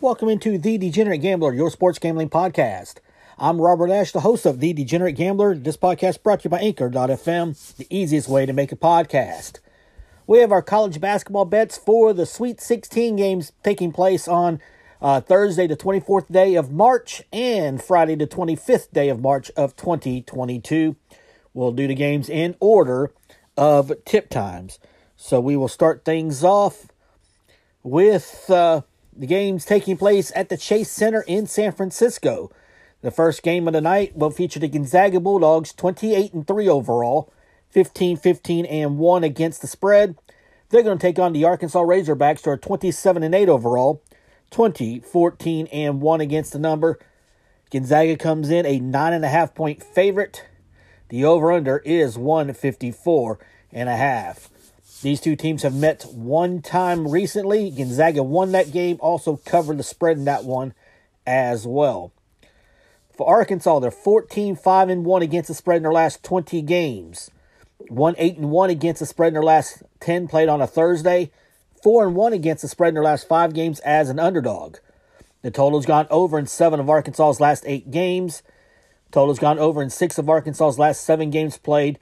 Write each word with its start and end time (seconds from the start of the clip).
Welcome 0.00 0.30
into 0.30 0.58
The 0.58 0.78
Degenerate 0.78 1.22
Gambler, 1.22 1.54
your 1.54 1.70
sports 1.70 2.00
gambling 2.00 2.30
podcast. 2.30 2.96
I'm 3.38 3.60
Robert 3.60 3.90
Ash, 3.90 4.10
the 4.10 4.20
host 4.20 4.46
of 4.46 4.58
The 4.58 4.72
Degenerate 4.72 5.14
Gambler. 5.14 5.54
This 5.54 5.76
podcast 5.76 6.24
brought 6.24 6.40
to 6.40 6.44
you 6.44 6.50
by 6.50 6.58
Anchor.fm, 6.58 7.76
the 7.76 7.86
easiest 7.88 8.28
way 8.28 8.46
to 8.46 8.52
make 8.52 8.72
a 8.72 8.76
podcast. 8.76 9.60
We 10.26 10.38
have 10.38 10.50
our 10.50 10.62
college 10.62 11.00
basketball 11.00 11.44
bets 11.44 11.78
for 11.78 12.12
the 12.12 12.26
Sweet 12.26 12.60
16 12.60 13.14
games 13.14 13.52
taking 13.62 13.92
place 13.92 14.26
on 14.26 14.60
uh, 15.00 15.20
Thursday, 15.20 15.68
the 15.68 15.76
24th 15.76 16.32
day 16.32 16.56
of 16.56 16.72
March, 16.72 17.22
and 17.32 17.80
Friday, 17.80 18.16
the 18.16 18.26
25th 18.26 18.90
day 18.92 19.08
of 19.08 19.20
March 19.20 19.52
of 19.56 19.76
2022. 19.76 20.96
We'll 21.54 21.72
do 21.72 21.86
the 21.86 21.94
games 21.94 22.28
in 22.28 22.56
order 22.60 23.12
of 23.56 23.92
tip 24.04 24.30
times. 24.30 24.78
So 25.16 25.40
we 25.40 25.56
will 25.56 25.68
start 25.68 26.04
things 26.04 26.44
off 26.44 26.86
with. 27.82 28.48
Uh, 28.48 28.82
the 29.20 29.26
game's 29.26 29.66
taking 29.66 29.98
place 29.98 30.32
at 30.34 30.48
the 30.48 30.56
Chase 30.56 30.90
Center 30.90 31.22
in 31.26 31.46
San 31.46 31.72
Francisco. 31.72 32.50
The 33.02 33.10
first 33.10 33.42
game 33.42 33.66
of 33.66 33.74
the 33.74 33.80
night 33.80 34.16
will 34.16 34.30
feature 34.30 34.60
the 34.60 34.68
Gonzaga 34.68 35.20
Bulldogs 35.20 35.72
28 35.72 36.32
and 36.32 36.46
3 36.46 36.68
overall, 36.68 37.32
15 37.70 38.16
15 38.16 38.64
and 38.64 38.98
1 38.98 39.24
against 39.24 39.60
the 39.60 39.66
spread. 39.66 40.16
They're 40.68 40.82
going 40.82 40.98
to 40.98 41.02
take 41.02 41.18
on 41.18 41.32
the 41.32 41.44
Arkansas 41.44 41.82
Razorbacks 41.82 42.44
who 42.44 42.50
are 42.50 42.56
27 42.56 43.22
and 43.22 43.34
8 43.34 43.48
overall, 43.48 44.02
20 44.50 45.00
14 45.00 45.66
and 45.66 46.00
1 46.00 46.20
against 46.20 46.52
the 46.52 46.58
number. 46.58 46.98
Gonzaga 47.70 48.16
comes 48.16 48.48
in 48.48 48.64
a 48.64 48.80
9.5 48.80 49.54
point 49.54 49.82
favorite. 49.82 50.44
The 51.10 51.24
over 51.24 51.50
under 51.50 51.78
is 51.78 52.16
154 52.16 53.38
and 53.72 53.88
a 53.88 53.96
half. 53.96 54.48
These 55.02 55.20
two 55.20 55.34
teams 55.34 55.64
have 55.64 55.74
met 55.74 56.04
one 56.04 56.62
time 56.62 57.08
recently. 57.08 57.68
Gonzaga 57.70 58.22
won 58.22 58.52
that 58.52 58.70
game, 58.70 58.96
also 59.00 59.36
covered 59.44 59.78
the 59.78 59.82
spread 59.82 60.18
in 60.18 60.24
that 60.26 60.44
one 60.44 60.72
as 61.26 61.66
well. 61.66 62.12
For 63.16 63.28
Arkansas, 63.28 63.80
they're 63.80 63.90
14 63.90 64.54
5 64.54 64.88
and 64.88 65.04
1 65.04 65.22
against 65.22 65.48
the 65.48 65.54
spread 65.54 65.78
in 65.78 65.82
their 65.82 65.92
last 65.92 66.22
20 66.22 66.62
games. 66.62 67.30
1 67.88 68.14
8 68.16 68.36
and 68.36 68.50
1 68.50 68.70
against 68.70 69.00
the 69.00 69.06
spread 69.06 69.28
in 69.28 69.34
their 69.34 69.42
last 69.42 69.82
10 69.98 70.28
played 70.28 70.48
on 70.48 70.60
a 70.60 70.66
Thursday. 70.66 71.32
4 71.82 72.06
and 72.06 72.14
1 72.14 72.32
against 72.32 72.62
the 72.62 72.68
spread 72.68 72.90
in 72.90 72.94
their 72.94 73.02
last 73.02 73.26
5 73.26 73.52
games 73.52 73.80
as 73.80 74.10
an 74.10 74.20
underdog. 74.20 74.76
The 75.42 75.50
total's 75.50 75.86
gone 75.86 76.06
over 76.08 76.38
in 76.38 76.46
7 76.46 76.78
of 76.78 76.88
Arkansas's 76.88 77.40
last 77.40 77.64
8 77.66 77.90
games. 77.90 78.42
Total's 79.10 79.38
gone 79.38 79.58
over 79.58 79.82
in 79.82 79.90
6 79.90 80.18
of 80.18 80.28
Arkansas's 80.28 80.78
last 80.78 81.02
7 81.04 81.30
games 81.30 81.58
played 81.58 81.98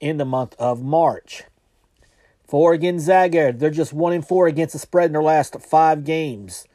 in 0.00 0.16
the 0.18 0.24
month 0.24 0.54
of 0.58 0.82
March. 0.82 1.44
For 2.46 2.76
Gonzaga, 2.76 3.52
they're 3.52 3.70
just 3.70 3.92
one 3.92 4.12
and 4.12 4.26
four 4.26 4.48
against 4.48 4.72
the 4.72 4.80
spread 4.80 5.06
in 5.06 5.12
their 5.12 5.22
last 5.22 5.60
five 5.60 6.02
games. 6.02 6.66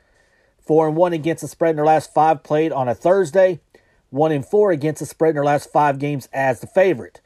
Four 0.65 0.87
and 0.87 0.95
one 0.95 1.11
against 1.11 1.41
the 1.41 1.49
spread 1.49 1.71
in 1.71 1.75
their 1.75 1.85
last 1.85 2.13
five 2.13 2.43
played 2.43 2.71
on 2.71 2.87
a 2.87 2.95
Thursday. 2.95 3.59
One 4.09 4.31
and 4.31 4.45
four 4.45 4.71
against 4.71 4.99
the 4.99 5.05
spread 5.05 5.31
in 5.31 5.35
their 5.35 5.43
last 5.43 5.69
five 5.71 5.99
games 5.99 6.29
as 6.31 6.61
the 6.61 6.67
favorite. 6.67 7.19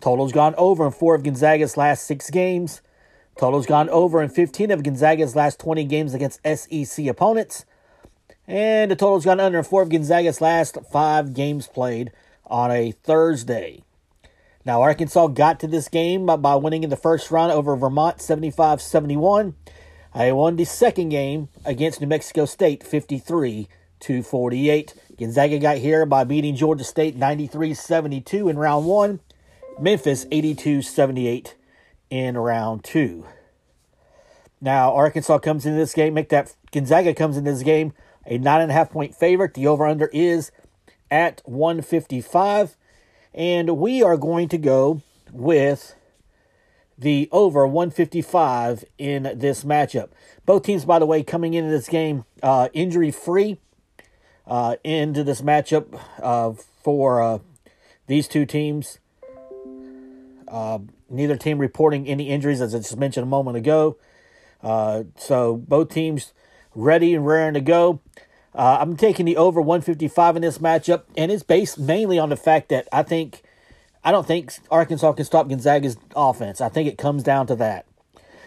Total's 0.00 0.32
gone 0.32 0.54
over 0.58 0.84
in 0.84 0.92
four 0.92 1.14
of 1.14 1.22
Gonzaga's 1.22 1.78
last 1.78 2.06
six 2.06 2.28
games. 2.28 2.82
Total's 3.38 3.66
gone 3.66 3.88
over 3.88 4.22
in 4.22 4.28
15 4.28 4.70
of 4.70 4.82
Gonzaga's 4.82 5.34
last 5.34 5.58
20 5.58 5.84
games 5.84 6.12
against 6.12 6.40
SEC 6.44 7.06
opponents. 7.06 7.64
And 8.48 8.90
the 8.90 8.96
total's 8.96 9.24
gone 9.24 9.40
under 9.40 9.62
four 9.62 9.82
of 9.82 9.88
Gonzaga's 9.88 10.40
last 10.40 10.78
five 10.90 11.34
games 11.34 11.66
played 11.66 12.12
on 12.46 12.70
a 12.70 12.92
Thursday. 12.92 13.82
Now, 14.64 14.82
Arkansas 14.82 15.28
got 15.28 15.60
to 15.60 15.66
this 15.66 15.88
game 15.88 16.26
by 16.26 16.54
winning 16.56 16.84
in 16.84 16.90
the 16.90 16.96
first 16.96 17.30
round 17.30 17.52
over 17.52 17.76
Vermont 17.76 18.20
75 18.20 18.80
71. 18.80 19.54
They 20.14 20.32
won 20.32 20.56
the 20.56 20.64
second 20.64 21.10
game 21.10 21.48
against 21.64 22.00
New 22.00 22.06
Mexico 22.06 22.46
State 22.46 22.82
53 22.82 23.68
to 24.00 24.22
48. 24.22 24.94
Gonzaga 25.18 25.58
got 25.58 25.78
here 25.78 26.06
by 26.06 26.24
beating 26.24 26.56
Georgia 26.56 26.84
State 26.84 27.16
93 27.16 27.74
72 27.74 28.48
in 28.48 28.58
round 28.58 28.86
one, 28.86 29.20
Memphis 29.80 30.26
82 30.30 30.82
78 30.82 31.54
in 32.10 32.36
round 32.38 32.82
two. 32.82 33.26
Now, 34.60 34.94
Arkansas 34.94 35.38
comes 35.38 35.66
into 35.66 35.78
this 35.78 35.92
game, 35.92 36.14
make 36.14 36.30
that 36.30 36.54
Gonzaga 36.72 37.14
comes 37.14 37.36
into 37.36 37.52
this 37.52 37.62
game 37.62 37.92
a 38.26 38.38
nine 38.38 38.60
and 38.60 38.70
a 38.70 38.74
half 38.74 38.90
point 38.90 39.14
favorite. 39.14 39.54
The 39.54 39.66
over 39.66 39.86
under 39.86 40.06
is 40.12 40.50
at 41.10 41.42
155. 41.44 42.76
And 43.34 43.78
we 43.78 44.02
are 44.02 44.16
going 44.16 44.48
to 44.48 44.58
go 44.58 45.02
with 45.32 45.94
the 46.98 47.28
over 47.30 47.66
155 47.66 48.84
in 48.98 49.30
this 49.34 49.64
matchup. 49.64 50.08
Both 50.46 50.64
teams, 50.64 50.84
by 50.84 50.98
the 50.98 51.06
way, 51.06 51.22
coming 51.22 51.54
into 51.54 51.70
this 51.70 51.88
game 51.88 52.24
uh, 52.42 52.68
injury 52.72 53.10
free 53.10 53.58
uh, 54.46 54.76
into 54.82 55.22
this 55.22 55.42
matchup 55.42 56.00
uh, 56.22 56.52
for 56.82 57.20
uh, 57.20 57.38
these 58.06 58.28
two 58.28 58.46
teams. 58.46 58.98
Uh, 60.48 60.78
neither 61.10 61.36
team 61.36 61.58
reporting 61.58 62.06
any 62.06 62.30
injuries, 62.30 62.60
as 62.60 62.74
I 62.74 62.78
just 62.78 62.96
mentioned 62.96 63.24
a 63.24 63.28
moment 63.28 63.56
ago. 63.56 63.98
Uh, 64.62 65.04
so 65.16 65.56
both 65.56 65.90
teams 65.90 66.32
ready 66.76 67.14
and 67.14 67.26
raring 67.26 67.54
to 67.54 67.60
go. 67.60 68.00
Uh, 68.54 68.78
I'm 68.80 68.96
taking 68.96 69.26
the 69.26 69.36
over 69.36 69.60
155 69.60 70.36
in 70.36 70.42
this 70.42 70.58
matchup, 70.58 71.02
and 71.16 71.32
it's 71.32 71.42
based 71.42 71.78
mainly 71.78 72.18
on 72.18 72.28
the 72.28 72.36
fact 72.36 72.68
that 72.68 72.88
I 72.92 73.02
think 73.02 73.42
I 74.04 74.12
don't 74.12 74.26
think 74.26 74.52
Arkansas 74.70 75.12
can 75.14 75.24
stop 75.24 75.48
Gonzaga's 75.48 75.96
offense. 76.14 76.60
I 76.60 76.68
think 76.68 76.88
it 76.88 76.96
comes 76.96 77.24
down 77.24 77.48
to 77.48 77.56
that. 77.56 77.86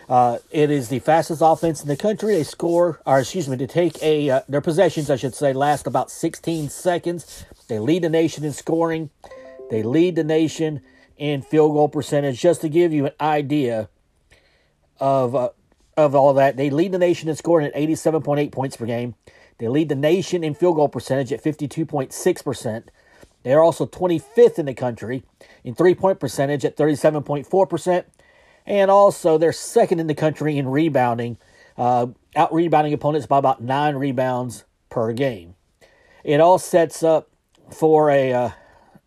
Uh, 0.08 0.40
it 0.50 0.72
is 0.72 0.90
the 0.90 1.00
fastest 1.00 1.42
offense 1.44 1.82
in 1.82 1.88
the 1.88 1.98
country. 1.98 2.34
They 2.34 2.44
score, 2.44 3.00
or 3.06 3.20
excuse 3.20 3.48
me, 3.48 3.58
to 3.58 3.68
take 3.68 4.02
a 4.02 4.30
uh, 4.30 4.42
their 4.48 4.62
possessions, 4.62 5.10
I 5.12 5.18
should 5.18 5.36
say, 5.36 5.54
last 5.54 5.86
about 5.86 6.10
16 6.10 6.70
seconds. 6.70 7.46
They 7.68 7.78
lead 7.78 8.04
the 8.04 8.10
nation 8.10 8.44
in 8.44 8.54
scoring. 8.54 9.12
They 9.70 9.84
lead 9.84 10.16
the 10.16 10.24
nation 10.24 10.82
in 11.18 11.44
field 11.44 11.74
goal 11.74 11.90
percentage. 11.90 12.40
Just 12.40 12.62
to 12.62 12.70
give 12.70 12.92
you 12.92 13.06
an 13.06 13.14
idea 13.22 13.90
of 15.00 15.36
uh, 15.36 15.50
of 16.06 16.16
all 16.16 16.34
that, 16.34 16.58
they 16.58 16.70
lead 16.70 16.92
the 16.92 16.98
nation 16.98 17.30
in 17.30 17.36
scoring 17.36 17.68
at 17.68 17.76
87.8 17.76 18.52
points 18.52 18.78
per 18.78 18.86
game. 18.86 19.16
They 19.58 19.68
lead 19.68 19.90
the 19.90 19.96
nation 19.96 20.44
in 20.44 20.54
field 20.56 20.78
goal 20.78 20.90
percentage 20.90 21.32
at 21.34 21.44
52.6%. 21.44 22.84
They 23.44 23.54
are 23.54 23.64
also 23.64 23.86
25th 23.86 24.60
in 24.60 24.66
the 24.66 24.74
country 24.74 25.24
in 25.64 25.76
three 25.76 25.96
point 25.96 26.20
percentage 26.20 26.66
at 26.66 26.78
37.4%. 26.78 28.06
And 28.66 28.92
also, 28.92 29.38
they're 29.38 29.52
second 29.52 30.00
in 30.00 30.08
the 30.08 30.16
country 30.16 30.58
in 30.58 30.68
rebounding, 30.68 31.38
uh, 31.78 32.08
out 32.36 32.54
rebounding 32.54 32.94
opponents 32.94 33.26
by 33.26 33.38
about 33.38 33.62
nine 33.62 33.96
rebounds 33.96 34.66
per 34.90 35.12
game. 35.14 35.56
It 36.24 36.40
all 36.40 36.60
sets 36.60 37.02
up 37.02 37.30
for 37.72 38.10
a, 38.12 38.34
uh, 38.34 38.50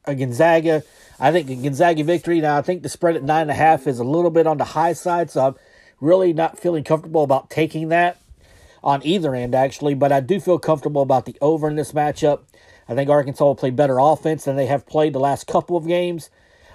a 0.04 0.14
Gonzaga. 0.14 0.82
I 1.20 1.30
think 1.30 1.48
a 1.50 1.54
Gonzaga 1.54 2.02
victory. 2.02 2.40
Now, 2.40 2.56
I 2.56 2.62
think 2.62 2.82
the 2.82 2.88
spread 2.88 3.16
at 3.16 3.22
nine 3.22 3.42
and 3.42 3.50
a 3.50 3.54
half 3.54 3.86
is 3.86 3.98
a 3.98 4.04
little 4.04 4.30
bit 4.30 4.46
on 4.46 4.58
the 4.58 4.64
high 4.64 4.94
side, 4.94 5.30
so 5.30 5.46
I'm 5.46 5.54
really 6.02 6.32
not 6.32 6.58
feeling 6.58 6.84
comfortable 6.84 7.22
about 7.22 7.48
taking 7.48 7.88
that 7.88 8.18
on 8.82 9.00
either 9.06 9.34
end, 9.34 9.54
actually. 9.54 9.94
But 9.94 10.12
I 10.12 10.20
do 10.20 10.40
feel 10.40 10.58
comfortable 10.58 11.00
about 11.00 11.24
the 11.24 11.36
over 11.40 11.68
in 11.68 11.76
this 11.76 11.92
matchup. 11.92 12.40
I 12.88 12.94
think 12.94 13.08
Arkansas 13.08 13.44
will 13.44 13.54
play 13.54 13.70
better 13.70 13.98
offense 13.98 14.44
than 14.44 14.56
they 14.56 14.66
have 14.66 14.86
played 14.86 15.12
the 15.12 15.20
last 15.20 15.46
couple 15.46 15.76
of 15.76 15.86
games. 15.86 16.28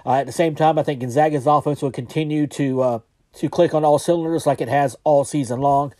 Uh, 0.04 0.14
at 0.14 0.26
the 0.26 0.32
same 0.32 0.54
time, 0.54 0.78
I 0.78 0.82
think 0.82 1.00
Gonzaga's 1.00 1.46
offense 1.46 1.82
will 1.82 1.92
continue 1.92 2.46
to 2.48 2.80
uh, 2.80 2.98
to 3.34 3.48
click 3.48 3.74
on 3.74 3.84
all 3.84 3.98
cylinders 3.98 4.46
like 4.46 4.60
it 4.60 4.68
has 4.68 4.96
all 5.04 5.24
season 5.24 5.60
long. 5.60 5.94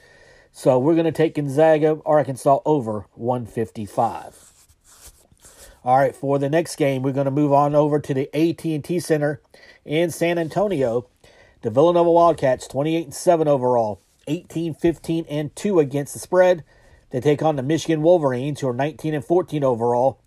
So 0.51 0.79
we're 0.79 0.95
going 0.95 1.05
to 1.05 1.13
take 1.13 1.35
Gonzaga, 1.35 2.01
Arkansas 2.07 2.61
over 2.65 3.07
155. 3.15 4.53
All 5.85 5.99
right, 5.99 6.17
for 6.17 6.39
the 6.39 6.49
next 6.49 6.77
game, 6.77 7.03
we're 7.03 7.13
going 7.13 7.27
to 7.27 7.31
move 7.31 7.53
on 7.53 7.75
over 7.75 8.01
to 8.01 8.15
the 8.15 8.29
AT&T 8.35 8.99
Center 9.01 9.41
in 9.85 10.11
San 10.11 10.39
Antonio. 10.39 11.07
The 11.63 11.71
Villanova 11.71 12.11
Wildcats, 12.11 12.69
28 12.69 13.05
and 13.07 13.15
7 13.15 13.49
overall, 13.49 14.01
18, 14.29 14.75
15 14.75 15.27
and 15.29 15.55
2 15.57 15.81
against 15.81 16.13
the 16.13 16.21
spread. 16.21 16.63
They 17.11 17.21
take 17.21 17.43
on 17.43 17.57
the 17.57 17.63
Michigan 17.63 18.03
Wolverines, 18.03 18.61
who 18.61 18.69
are 18.69 18.75
19 18.75 19.15
and 19.15 19.25
14 19.25 19.65
overall, 19.65 20.21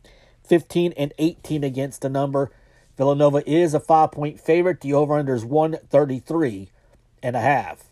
15 0.44 0.94
and 0.98 1.14
18 1.18 1.64
against 1.64 2.02
the 2.02 2.10
number. 2.10 2.52
Villanova 2.98 3.50
is 3.50 3.74
a 3.74 3.80
five 3.80 4.12
point 4.12 4.40
favorite. 4.40 4.82
The 4.82 4.94
over 4.94 5.18
under 5.18 5.34
is 5.34 5.46
133 5.46 6.70
and 7.24 7.36
a 7.36 7.42
half. 7.42 7.86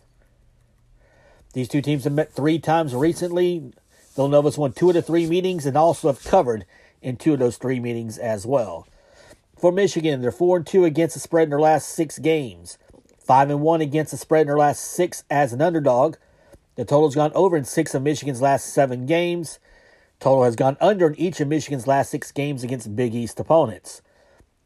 These 1.54 1.68
two 1.68 1.80
teams 1.80 2.04
have 2.04 2.12
met 2.12 2.32
three 2.32 2.58
times 2.58 2.94
recently. 2.94 3.72
Villanova's 4.14 4.58
won 4.58 4.72
two 4.72 4.88
of 4.90 4.94
the 4.94 5.02
three 5.02 5.26
meetings 5.26 5.64
and 5.64 5.76
also 5.76 6.08
have 6.08 6.22
covered 6.22 6.66
in 7.00 7.16
two 7.16 7.32
of 7.32 7.38
those 7.38 7.56
three 7.56 7.80
meetings 7.80 8.18
as 8.18 8.44
well. 8.44 8.86
For 9.58 9.72
Michigan, 9.72 10.22
they're 10.22 10.32
4 10.32 10.58
and 10.58 10.66
2 10.66 10.84
against 10.84 11.14
the 11.14 11.20
spread 11.20 11.44
in 11.44 11.50
their 11.50 11.60
last 11.60 11.90
six 11.90 12.18
games, 12.18 12.78
5 13.30 13.48
and 13.48 13.60
1 13.60 13.80
against 13.80 14.10
the 14.10 14.16
spread 14.16 14.40
in 14.40 14.46
their 14.48 14.58
last 14.58 14.80
six 14.80 15.22
as 15.30 15.52
an 15.52 15.62
underdog. 15.62 16.16
The 16.74 16.84
total's 16.84 17.14
gone 17.14 17.30
over 17.32 17.56
in 17.56 17.64
six 17.64 17.94
of 17.94 18.02
Michigan's 18.02 18.42
last 18.42 18.74
seven 18.74 19.06
games. 19.06 19.60
Total 20.18 20.42
has 20.42 20.56
gone 20.56 20.76
under 20.80 21.06
in 21.06 21.14
each 21.14 21.38
of 21.38 21.46
Michigan's 21.46 21.86
last 21.86 22.10
six 22.10 22.32
games 22.32 22.64
against 22.64 22.96
Big 22.96 23.14
East 23.14 23.38
opponents. 23.38 24.02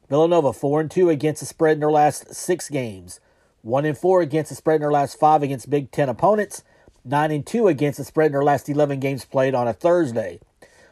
Villanova 0.09 0.55
4 0.55 0.81
and 0.81 0.91
2 0.91 1.11
against 1.11 1.41
the 1.41 1.47
spread 1.47 1.75
in 1.75 1.81
their 1.81 1.91
last 1.91 2.35
six 2.35 2.71
games. 2.71 3.21
1 3.61 3.85
and 3.85 3.99
4 3.99 4.23
against 4.23 4.49
the 4.49 4.55
spread 4.55 4.77
in 4.77 4.81
their 4.81 4.91
last 4.91 5.21
five 5.21 5.43
against 5.43 5.69
Big 5.69 5.91
Ten 5.91 6.09
opponents. 6.09 6.65
9 7.05 7.31
and 7.33 7.47
2 7.47 7.69
against 7.69 7.99
the 7.99 8.05
spread 8.05 8.29
in 8.29 8.33
their 8.33 8.43
last 8.43 8.67
11 8.67 8.99
games 8.99 9.27
played 9.27 9.55
on 9.55 9.69
a 9.69 9.75
Thursday. 9.75 10.41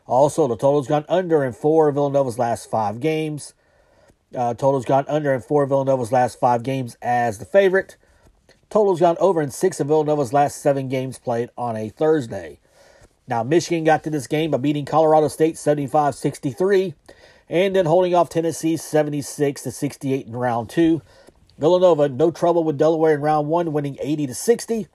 Also, 0.06 0.46
the 0.46 0.58
total's 0.58 0.88
gone 0.88 1.06
under 1.08 1.42
in 1.42 1.54
four 1.54 1.88
of 1.88 1.94
Villanova's 1.94 2.38
last 2.38 2.70
five 2.70 3.00
games. 3.00 3.54
Uh, 4.34 4.54
total's 4.54 4.84
gone 4.84 5.04
under 5.08 5.34
in 5.34 5.40
four 5.40 5.62
of 5.62 5.68
Villanova's 5.68 6.12
last 6.12 6.40
five 6.40 6.62
games 6.62 6.96
as 7.02 7.38
the 7.38 7.44
favorite. 7.44 7.96
Total's 8.70 9.00
gone 9.00 9.16
over 9.20 9.42
in 9.42 9.50
six 9.50 9.80
of 9.80 9.88
Villanova's 9.88 10.32
last 10.32 10.62
seven 10.62 10.88
games 10.88 11.18
played 11.18 11.50
on 11.58 11.76
a 11.76 11.90
Thursday. 11.90 12.58
Now, 13.28 13.42
Michigan 13.42 13.84
got 13.84 14.02
to 14.04 14.10
this 14.10 14.26
game 14.26 14.50
by 14.50 14.58
beating 14.58 14.84
Colorado 14.84 15.28
State 15.28 15.58
75 15.58 16.14
63 16.14 16.94
and 17.48 17.76
then 17.76 17.86
holding 17.86 18.14
off 18.14 18.30
Tennessee 18.30 18.76
76 18.76 19.62
68 19.62 20.26
in 20.26 20.32
round 20.34 20.70
two. 20.70 21.02
Villanova, 21.58 22.08
no 22.08 22.30
trouble 22.30 22.64
with 22.64 22.78
Delaware 22.78 23.14
in 23.14 23.20
round 23.20 23.48
one, 23.48 23.72
winning 23.72 23.98
80 24.00 24.28
to 24.28 24.34
60. 24.34 24.88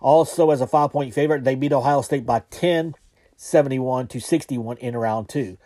Also, 0.00 0.50
as 0.50 0.60
a 0.60 0.66
five 0.66 0.92
point 0.92 1.14
favorite, 1.14 1.44
they 1.44 1.54
beat 1.54 1.72
Ohio 1.72 2.02
State 2.02 2.26
by 2.26 2.42
10, 2.50 2.94
71 3.36 4.06
to 4.08 4.20
61 4.20 4.76
in 4.76 4.96
round 4.96 5.28
two. 5.28 5.56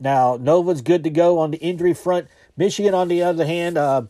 Now, 0.00 0.36
Nova's 0.40 0.82
good 0.82 1.04
to 1.04 1.10
go 1.10 1.38
on 1.38 1.50
the 1.50 1.58
injury 1.58 1.94
front. 1.94 2.28
Michigan, 2.56 2.94
on 2.94 3.08
the 3.08 3.22
other 3.22 3.46
hand, 3.46 3.78
uh, 3.78 4.02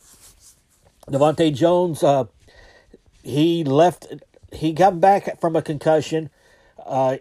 DeVante' 1.09 1.55
Jones, 1.55 2.03
uh, 2.03 2.25
he 3.23 3.65
left, 3.65 4.07
he 4.53 4.73
got 4.73 5.01
back 5.01 5.41
from 5.41 5.57
a 5.57 5.63
concussion 5.63 6.31
uh, 6.85 7.17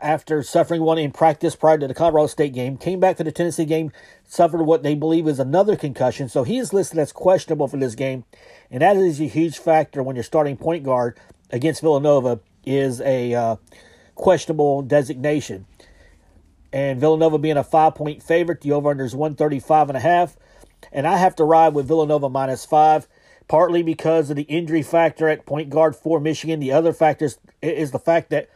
after 0.00 0.42
suffering 0.42 0.82
one 0.82 0.98
in 0.98 1.12
practice 1.12 1.54
prior 1.54 1.78
to 1.78 1.86
the 1.86 1.94
Colorado 1.94 2.26
State 2.26 2.52
game, 2.52 2.76
came 2.76 2.98
back 2.98 3.16
to 3.16 3.24
the 3.24 3.32
Tennessee 3.32 3.64
game, 3.64 3.92
suffered 4.26 4.62
what 4.62 4.82
they 4.82 4.94
believe 4.94 5.28
is 5.28 5.38
another 5.38 5.76
concussion. 5.76 6.28
So 6.28 6.42
he 6.42 6.58
is 6.58 6.72
listed 6.72 6.98
as 6.98 7.12
questionable 7.12 7.68
for 7.68 7.76
this 7.76 7.94
game, 7.94 8.24
and 8.70 8.82
that 8.82 8.96
is 8.96 9.20
a 9.20 9.26
huge 9.26 9.58
factor 9.58 10.02
when 10.02 10.16
you're 10.16 10.24
starting 10.24 10.56
point 10.56 10.82
guard 10.82 11.18
against 11.50 11.80
Villanova 11.82 12.40
is 12.64 13.00
a 13.00 13.34
uh, 13.34 13.56
questionable 14.16 14.82
designation. 14.82 15.66
And 16.76 17.00
Villanova 17.00 17.38
being 17.38 17.56
a 17.56 17.64
five 17.64 17.94
point 17.94 18.22
favorite, 18.22 18.60
the 18.60 18.72
over 18.72 18.90
under 18.90 19.02
is 19.02 19.16
135 19.16 19.88
and 19.88 19.96
a 19.96 20.00
half. 20.00 20.36
And 20.92 21.06
I 21.06 21.16
have 21.16 21.34
to 21.36 21.44
ride 21.44 21.72
with 21.72 21.88
Villanova 21.88 22.28
minus 22.28 22.66
five, 22.66 23.08
partly 23.48 23.82
because 23.82 24.28
of 24.28 24.36
the 24.36 24.42
injury 24.42 24.82
factor 24.82 25.26
at 25.26 25.46
point 25.46 25.70
guard 25.70 25.96
for 25.96 26.20
Michigan. 26.20 26.60
The 26.60 26.72
other 26.72 26.92
factor 26.92 27.30
is 27.62 27.90
the 27.92 27.98
fact 27.98 28.28
that 28.28 28.50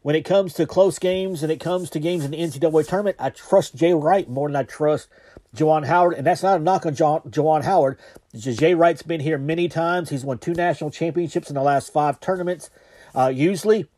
when 0.00 0.16
it 0.16 0.24
comes 0.24 0.54
to 0.54 0.64
close 0.64 0.98
games 0.98 1.42
and 1.42 1.52
it 1.52 1.60
comes 1.60 1.90
to 1.90 2.00
games 2.00 2.24
in 2.24 2.30
the 2.30 2.38
NCAA 2.38 2.88
tournament, 2.88 3.16
I 3.18 3.28
trust 3.28 3.74
Jay 3.74 3.92
Wright 3.92 4.30
more 4.30 4.48
than 4.48 4.56
I 4.56 4.62
trust 4.62 5.08
Juwan 5.54 5.84
Howard. 5.84 6.14
And 6.14 6.26
that's 6.26 6.42
not 6.42 6.62
a 6.62 6.64
knock 6.64 6.86
on 6.86 6.94
Juwan 6.94 7.64
Howard. 7.64 7.98
Jay 8.34 8.72
Wright's 8.72 9.02
been 9.02 9.20
here 9.20 9.36
many 9.36 9.68
times. 9.68 10.08
He's 10.08 10.24
won 10.24 10.38
two 10.38 10.54
national 10.54 10.90
championships 10.90 11.50
in 11.50 11.54
the 11.54 11.62
last 11.62 11.92
five 11.92 12.18
tournaments. 12.18 12.70
Uh, 13.14 13.28
usually, 13.28 13.88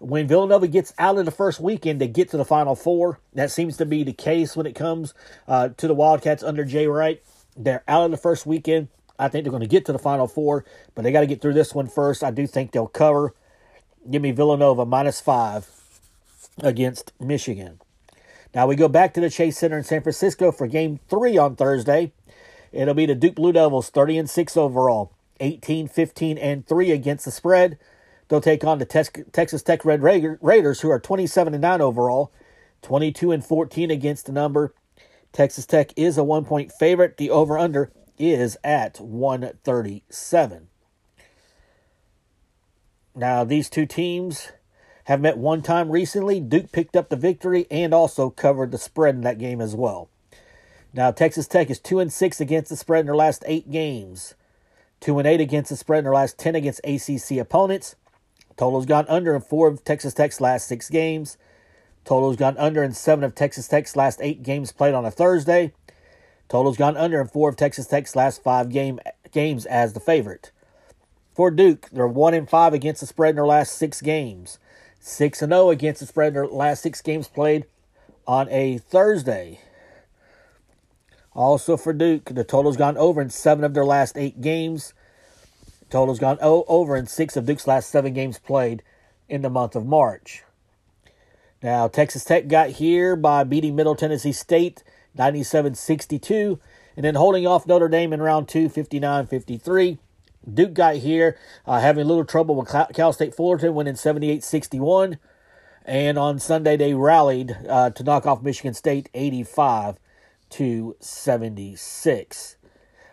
when 0.00 0.26
Villanova 0.26 0.66
gets 0.66 0.94
out 0.98 1.18
of 1.18 1.26
the 1.26 1.30
first 1.30 1.60
weekend, 1.60 2.00
they 2.00 2.08
get 2.08 2.30
to 2.30 2.36
the 2.36 2.44
Final 2.44 2.74
Four. 2.74 3.20
That 3.34 3.50
seems 3.50 3.76
to 3.76 3.86
be 3.86 4.02
the 4.02 4.14
case 4.14 4.56
when 4.56 4.66
it 4.66 4.74
comes 4.74 5.14
uh, 5.46 5.68
to 5.76 5.86
the 5.86 5.94
Wildcats 5.94 6.42
under 6.42 6.64
Jay 6.64 6.86
Wright. 6.86 7.22
They're 7.56 7.84
out 7.86 8.04
of 8.04 8.10
the 8.10 8.16
first 8.16 8.46
weekend. 8.46 8.88
I 9.18 9.28
think 9.28 9.44
they're 9.44 9.50
going 9.50 9.60
to 9.60 9.68
get 9.68 9.84
to 9.86 9.92
the 9.92 9.98
Final 9.98 10.26
Four, 10.26 10.64
but 10.94 11.02
they 11.02 11.12
got 11.12 11.20
to 11.20 11.26
get 11.26 11.42
through 11.42 11.52
this 11.52 11.74
one 11.74 11.86
first. 11.86 12.24
I 12.24 12.30
do 12.30 12.46
think 12.46 12.72
they'll 12.72 12.86
cover. 12.86 13.34
Give 14.10 14.22
me 14.22 14.30
Villanova 14.32 14.86
minus 14.86 15.20
five 15.20 15.68
against 16.62 17.12
Michigan. 17.20 17.78
Now 18.54 18.66
we 18.66 18.76
go 18.76 18.88
back 18.88 19.12
to 19.14 19.20
the 19.20 19.30
Chase 19.30 19.58
Center 19.58 19.76
in 19.76 19.84
San 19.84 20.02
Francisco 20.02 20.50
for 20.50 20.66
game 20.66 20.98
three 21.08 21.36
on 21.36 21.56
Thursday. 21.56 22.12
It'll 22.72 22.94
be 22.94 23.06
the 23.06 23.14
Duke 23.14 23.34
Blue 23.34 23.52
Devils, 23.52 23.90
30 23.90 24.18
and 24.18 24.30
6 24.30 24.56
overall, 24.56 25.12
18, 25.40 25.88
15, 25.88 26.38
and 26.38 26.66
3 26.66 26.90
against 26.92 27.24
the 27.26 27.30
spread. 27.30 27.78
They'll 28.30 28.40
take 28.40 28.62
on 28.62 28.78
the 28.78 28.86
Texas 29.32 29.62
Tech 29.64 29.84
Red 29.84 30.04
Raiders, 30.04 30.80
who 30.80 30.88
are 30.88 31.00
27 31.00 31.52
and 31.52 31.60
9 31.60 31.80
overall, 31.80 32.30
22 32.80 33.32
and 33.32 33.44
14 33.44 33.90
against 33.90 34.26
the 34.26 34.32
number. 34.32 34.72
Texas 35.32 35.66
Tech 35.66 35.92
is 35.96 36.16
a 36.16 36.22
one 36.22 36.44
point 36.44 36.70
favorite. 36.70 37.16
The 37.16 37.28
over 37.28 37.58
under 37.58 37.90
is 38.18 38.56
at 38.62 39.00
137. 39.00 40.68
Now, 43.16 43.42
these 43.42 43.68
two 43.68 43.84
teams 43.84 44.52
have 45.04 45.20
met 45.20 45.36
one 45.36 45.60
time 45.60 45.90
recently. 45.90 46.38
Duke 46.38 46.70
picked 46.70 46.94
up 46.94 47.08
the 47.08 47.16
victory 47.16 47.66
and 47.68 47.92
also 47.92 48.30
covered 48.30 48.70
the 48.70 48.78
spread 48.78 49.16
in 49.16 49.22
that 49.22 49.38
game 49.38 49.60
as 49.60 49.74
well. 49.74 50.08
Now, 50.94 51.10
Texas 51.10 51.48
Tech 51.48 51.68
is 51.68 51.80
2 51.80 51.98
and 51.98 52.12
6 52.12 52.40
against 52.40 52.70
the 52.70 52.76
spread 52.76 53.00
in 53.00 53.06
their 53.06 53.16
last 53.16 53.42
8 53.48 53.72
games. 53.72 54.34
2 55.00 55.18
and 55.18 55.26
8 55.26 55.40
against 55.40 55.70
the 55.70 55.76
spread 55.76 55.98
in 55.98 56.04
their 56.04 56.14
last 56.14 56.38
10 56.38 56.54
against 56.54 56.80
ACC 56.84 57.38
opponents. 57.38 57.96
Total's 58.60 58.84
gone 58.84 59.06
under 59.08 59.34
in 59.34 59.40
4 59.40 59.68
of 59.68 59.84
Texas 59.84 60.12
Tech's 60.12 60.38
last 60.38 60.68
6 60.68 60.90
games. 60.90 61.38
Total's 62.04 62.36
gone 62.36 62.58
under 62.58 62.84
in 62.84 62.92
7 62.92 63.24
of 63.24 63.34
Texas 63.34 63.66
Tech's 63.66 63.96
last 63.96 64.20
8 64.20 64.42
games 64.42 64.70
played 64.70 64.92
on 64.92 65.06
a 65.06 65.10
Thursday. 65.10 65.72
Total's 66.50 66.76
gone 66.76 66.94
under 66.94 67.22
in 67.22 67.26
4 67.26 67.48
of 67.48 67.56
Texas 67.56 67.86
Tech's 67.86 68.14
last 68.14 68.42
5 68.42 68.68
game, 68.68 69.00
games 69.32 69.64
as 69.64 69.94
the 69.94 69.98
favorite. 69.98 70.50
For 71.34 71.50
Duke, 71.50 71.88
they're 71.90 72.06
1 72.06 72.34
in 72.34 72.44
5 72.44 72.74
against 72.74 73.00
the 73.00 73.06
spread 73.06 73.30
in 73.30 73.36
their 73.36 73.46
last 73.46 73.78
6 73.78 74.02
games. 74.02 74.58
6 74.98 75.40
and 75.40 75.52
0 75.52 75.70
against 75.70 76.00
the 76.00 76.06
spread 76.06 76.28
in 76.28 76.34
their 76.34 76.46
last 76.46 76.82
6 76.82 77.00
games 77.00 77.28
played 77.28 77.64
on 78.26 78.46
a 78.50 78.76
Thursday. 78.76 79.60
Also 81.32 81.78
for 81.78 81.94
Duke, 81.94 82.26
the 82.26 82.44
total's 82.44 82.76
gone 82.76 82.98
over 82.98 83.22
in 83.22 83.30
7 83.30 83.64
of 83.64 83.72
their 83.72 83.86
last 83.86 84.18
8 84.18 84.42
games. 84.42 84.92
Total's 85.90 86.18
gone 86.18 86.38
over 86.40 86.96
in 86.96 87.06
6 87.06 87.36
of 87.36 87.46
Duke's 87.46 87.66
last 87.66 87.90
7 87.90 88.12
games 88.12 88.38
played 88.38 88.82
in 89.28 89.42
the 89.42 89.50
month 89.50 89.76
of 89.76 89.86
March. 89.86 90.44
Now, 91.62 91.88
Texas 91.88 92.24
Tech 92.24 92.48
got 92.48 92.70
here 92.70 93.16
by 93.16 93.44
beating 93.44 93.76
Middle 93.76 93.94
Tennessee 93.94 94.32
State 94.32 94.82
97 95.16 95.74
62, 95.74 96.58
and 96.96 97.04
then 97.04 97.14
holding 97.14 97.46
off 97.46 97.66
Notre 97.66 97.88
Dame 97.88 98.12
in 98.12 98.22
round 98.22 98.48
2 98.48 98.68
59 98.68 99.26
53. 99.26 99.98
Duke 100.52 100.72
got 100.72 100.96
here 100.96 101.36
uh, 101.66 101.80
having 101.80 102.04
a 102.04 102.08
little 102.08 102.24
trouble 102.24 102.54
with 102.54 102.68
Cal 102.94 103.12
State 103.12 103.34
Fullerton, 103.34 103.74
winning 103.74 103.96
78 103.96 104.42
61. 104.42 105.18
And 105.84 106.18
on 106.18 106.38
Sunday, 106.38 106.76
they 106.76 106.94
rallied 106.94 107.56
uh, 107.68 107.90
to 107.90 108.02
knock 108.04 108.26
off 108.26 108.42
Michigan 108.42 108.74
State 108.74 109.08
85 109.12 109.96
to 110.50 110.96
76. 111.00 112.56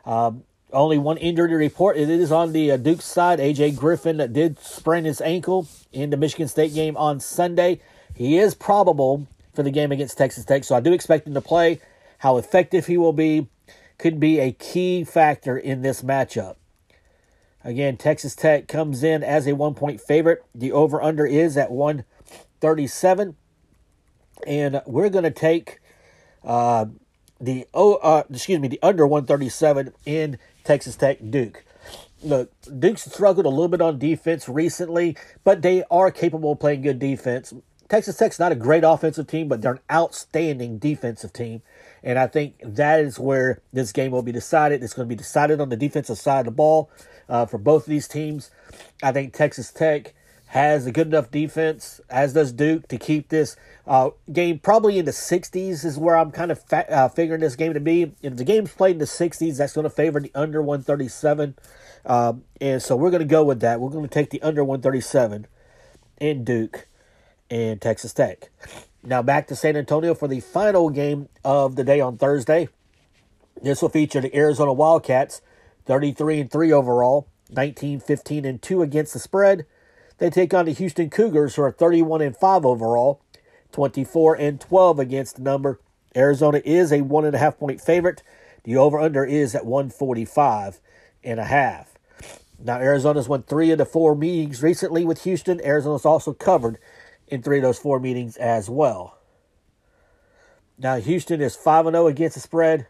Um, 0.05 0.43
only 0.73 0.97
one 0.97 1.17
injury 1.17 1.55
report. 1.55 1.97
It 1.97 2.09
is 2.09 2.31
on 2.31 2.51
the 2.51 2.71
uh, 2.71 2.77
Duke 2.77 3.01
side. 3.01 3.39
AJ 3.39 3.75
Griffin 3.75 4.17
did 4.33 4.59
sprain 4.59 5.05
his 5.05 5.21
ankle 5.21 5.67
in 5.91 6.09
the 6.09 6.17
Michigan 6.17 6.47
State 6.47 6.73
game 6.73 6.97
on 6.97 7.19
Sunday. 7.19 7.79
He 8.13 8.37
is 8.37 8.53
probable 8.55 9.27
for 9.53 9.63
the 9.63 9.71
game 9.71 9.91
against 9.91 10.17
Texas 10.17 10.45
Tech, 10.45 10.63
so 10.63 10.75
I 10.75 10.79
do 10.79 10.93
expect 10.93 11.27
him 11.27 11.33
to 11.33 11.41
play. 11.41 11.79
How 12.19 12.37
effective 12.37 12.87
he 12.87 12.97
will 12.97 13.13
be 13.13 13.47
could 13.97 14.19
be 14.19 14.39
a 14.39 14.51
key 14.51 15.03
factor 15.03 15.57
in 15.57 15.81
this 15.81 16.01
matchup. 16.01 16.55
Again, 17.63 17.97
Texas 17.97 18.35
Tech 18.35 18.67
comes 18.67 19.03
in 19.03 19.23
as 19.23 19.47
a 19.47 19.53
one 19.53 19.73
point 19.73 19.99
favorite. 19.99 20.43
The 20.53 20.71
over 20.71 21.01
under 21.01 21.25
is 21.25 21.57
at 21.57 21.71
137. 21.71 23.35
And 24.45 24.81
we're 24.85 25.09
going 25.09 25.23
to 25.23 25.31
take 25.31 25.81
uh, 26.43 26.85
the 27.39 27.67
oh 27.73 27.95
uh, 27.95 28.23
excuse 28.29 28.59
me 28.59 28.67
the 28.67 28.79
under 28.81 29.05
137 29.05 29.93
in 30.05 30.37
Texas 30.67 30.97
Tech 30.97 31.19
Duke. 31.29 31.63
Look, 32.21 32.51
Duke's 32.77 33.05
struggled 33.05 33.45
a 33.45 33.49
little 33.49 33.69
bit 33.69 33.79
on 33.79 33.97
defense 33.97 34.49
recently, 34.49 35.15
but 35.45 35.61
they 35.61 35.85
are 35.89 36.11
capable 36.11 36.51
of 36.51 36.59
playing 36.59 36.81
good 36.81 36.99
defense. 36.99 37.53
Texas 37.87 38.17
Tech's 38.17 38.37
not 38.37 38.51
a 38.51 38.55
great 38.55 38.83
offensive 38.83 39.27
team, 39.27 39.47
but 39.47 39.61
they're 39.61 39.73
an 39.73 39.79
outstanding 39.89 40.77
defensive 40.77 41.31
team. 41.31 41.61
And 42.03 42.19
I 42.19 42.27
think 42.27 42.55
that 42.65 42.99
is 42.99 43.17
where 43.17 43.61
this 43.71 43.93
game 43.93 44.11
will 44.11 44.23
be 44.23 44.33
decided. 44.33 44.83
It's 44.83 44.93
going 44.93 45.07
to 45.07 45.09
be 45.09 45.15
decided 45.15 45.61
on 45.61 45.69
the 45.69 45.77
defensive 45.77 46.17
side 46.17 46.39
of 46.39 46.45
the 46.45 46.51
ball 46.51 46.91
uh, 47.29 47.45
for 47.45 47.57
both 47.57 47.83
of 47.83 47.89
these 47.89 48.09
teams. 48.09 48.51
I 49.01 49.13
think 49.13 49.33
Texas 49.33 49.71
Tech 49.71 50.13
has 50.47 50.85
a 50.85 50.91
good 50.91 51.07
enough 51.07 51.29
defense, 51.29 51.99
as 52.09 52.33
does 52.33 52.53
Duke, 52.53 52.87
to 52.87 52.97
keep 52.97 53.29
this 53.29 53.57
uh, 53.85 54.11
game 54.31 54.59
probably 54.59 54.97
in 54.97 55.05
the 55.05 55.11
60s, 55.11 55.83
is 55.83 55.97
where 55.97 56.17
I'm 56.17 56.31
kind 56.31 56.51
of 56.51 56.63
fa- 56.63 56.89
uh, 56.91 57.09
figuring 57.09 57.41
this 57.41 57.55
game 57.55 57.73
to 57.73 57.81
be. 57.81 58.13
If 58.21 58.37
the 58.37 58.45
game's 58.45 58.73
played 58.73 58.93
in 58.93 58.99
the 58.99 59.05
60s, 59.05 59.57
that's 59.57 59.73
going 59.73 59.83
to 59.83 59.89
favor 59.89 60.19
the 60.19 60.31
under 60.33 60.61
137. 60.61 61.55
Um, 62.05 62.43
and 62.61 62.81
so 62.81 62.95
we're 62.95 63.11
going 63.11 63.19
to 63.21 63.25
go 63.25 63.43
with 63.43 63.59
that. 63.59 63.81
We're 63.81 63.89
going 63.89 64.07
to 64.07 64.13
take 64.13 64.29
the 64.29 64.41
under 64.41 64.63
137 64.63 65.47
in 66.19 66.43
Duke 66.45 66.87
and 67.49 67.81
Texas 67.81 68.13
Tech. 68.13 68.49
Now 69.03 69.21
back 69.21 69.47
to 69.47 69.55
San 69.55 69.75
Antonio 69.75 70.13
for 70.13 70.27
the 70.27 70.39
final 70.39 70.89
game 70.89 71.27
of 71.43 71.75
the 71.75 71.83
day 71.83 71.99
on 71.99 72.17
Thursday. 72.17 72.69
This 73.61 73.81
will 73.81 73.89
feature 73.89 74.21
the 74.21 74.35
Arizona 74.35 74.71
Wildcats 74.71 75.41
33 75.85 76.41
and 76.41 76.51
3 76.51 76.71
overall, 76.71 77.27
19 77.49 77.99
15 77.99 78.45
and 78.45 78.61
2 78.61 78.81
against 78.81 79.13
the 79.13 79.19
spread. 79.19 79.65
They 80.17 80.29
take 80.29 80.53
on 80.53 80.65
the 80.65 80.71
Houston 80.71 81.09
Cougars, 81.09 81.55
who 81.55 81.61
are 81.61 81.71
31 81.71 82.21
and 82.21 82.35
5 82.35 82.65
overall, 82.65 83.21
24 83.71 84.35
and 84.35 84.59
12 84.59 84.99
against 84.99 85.35
the 85.35 85.41
number. 85.43 85.79
Arizona 86.15 86.61
is 86.65 86.91
a 86.91 87.01
one 87.01 87.25
and 87.25 87.35
a 87.35 87.39
half 87.39 87.59
point 87.59 87.79
favorite. 87.79 88.23
The 88.63 88.77
over 88.77 88.99
under 88.99 89.23
is 89.23 89.53
at 89.53 89.65
145 89.65 90.79
and 91.23 91.39
a 91.39 91.45
half. 91.45 91.93
Now, 92.59 92.79
Arizona's 92.79 93.29
won 93.29 93.43
three 93.43 93.69
of 93.71 93.77
the 93.77 93.85
four 93.85 94.15
meetings 94.15 94.63
recently 94.63 95.05
with 95.05 95.23
Houston. 95.23 95.61
Arizona's 95.61 96.05
also 96.05 96.33
covered 96.33 96.79
in 97.27 97.43
three 97.43 97.57
of 97.57 97.63
those 97.63 97.77
four 97.77 97.99
meetings 97.99 98.35
as 98.37 98.69
well. 98.69 99.17
Now, 100.79 100.97
Houston 100.97 101.41
is 101.41 101.55
5 101.55 101.85
0 101.85 102.07
against 102.07 102.35
the 102.35 102.41
spread 102.41 102.87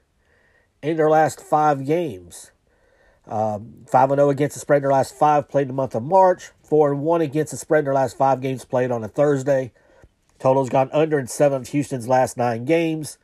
in 0.82 0.96
their 0.96 1.10
last 1.10 1.42
five 1.42 1.86
games. 1.86 2.52
Um, 3.26 3.86
5 3.90 4.12
0 4.12 4.30
against 4.30 4.54
the 4.54 4.60
spread 4.62 4.78
in 4.78 4.84
their 4.84 4.92
last 4.92 5.16
five 5.16 5.50
played 5.50 5.64
in 5.64 5.68
the 5.70 5.74
month 5.74 5.96
of 5.96 6.04
March. 6.04 6.52
4 6.68 6.94
and 6.94 7.02
1 7.02 7.22
against 7.22 7.52
the 7.52 7.58
spread 7.58 7.80
in 7.80 7.86
their 7.86 7.94
last 7.94 8.18
five 8.18 8.42
games 8.42 8.66
played 8.66 8.92
on 8.92 9.04
a 9.04 9.08
Thursday. 9.08 9.72
Total's 10.40 10.70
gone 10.70 10.90
under 10.92 11.18
in 11.18 11.28
seven 11.28 11.62
of 11.62 11.68
Houston's 11.70 12.08
last 12.08 12.38
nine 12.38 12.66
games. 12.66 13.18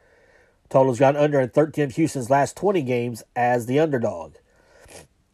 Total's 0.69 0.99
gone 0.99 1.15
under 1.15 1.39
in 1.39 1.49
13 1.49 1.85
of 1.85 1.95
Houston's 1.95 2.29
last 2.29 2.57
20 2.57 2.81
games 2.81 3.23
as 3.35 3.65
the 3.65 3.79
underdog. 3.79 4.35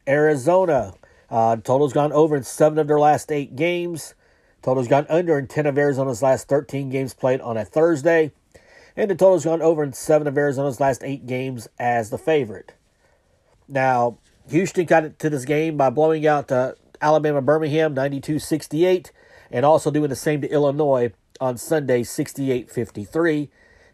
Arizona, 0.07 0.93
uh, 1.29 1.55
total's 1.57 1.93
gone 1.93 2.11
over 2.11 2.35
in 2.35 2.43
seven 2.43 2.77
of 2.77 2.87
their 2.87 2.99
last 2.99 3.31
eight 3.31 3.55
games. 3.55 4.15
Total's 4.61 4.87
gone 4.87 5.05
under 5.09 5.39
in 5.39 5.47
10 5.47 5.65
of 5.65 5.77
Arizona's 5.77 6.21
last 6.21 6.49
13 6.49 6.89
games 6.89 7.13
played 7.13 7.39
on 7.41 7.55
a 7.55 7.63
Thursday. 7.63 8.31
And 8.97 9.09
the 9.09 9.15
total's 9.15 9.45
gone 9.45 9.61
over 9.61 9.83
in 9.83 9.93
seven 9.93 10.27
of 10.27 10.37
Arizona's 10.37 10.81
last 10.81 11.03
eight 11.03 11.25
games 11.25 11.69
as 11.79 12.09
the 12.09 12.17
favorite. 12.17 12.73
Now, 13.69 14.17
Houston 14.49 14.85
got 14.85 15.05
it 15.05 15.19
to 15.19 15.29
this 15.29 15.45
game 15.45 15.77
by 15.77 15.89
blowing 15.89 16.27
out 16.27 16.51
uh, 16.51 16.73
Alabama 17.01 17.41
Birmingham 17.41 17.93
92 17.93 18.39
68 18.39 19.11
and 19.51 19.65
also 19.65 19.91
doing 19.91 20.09
the 20.09 20.15
same 20.15 20.41
to 20.41 20.49
Illinois 20.49 21.11
on 21.39 21.57
Sunday 21.57 22.03
68 22.03 22.69
53. 22.69 23.49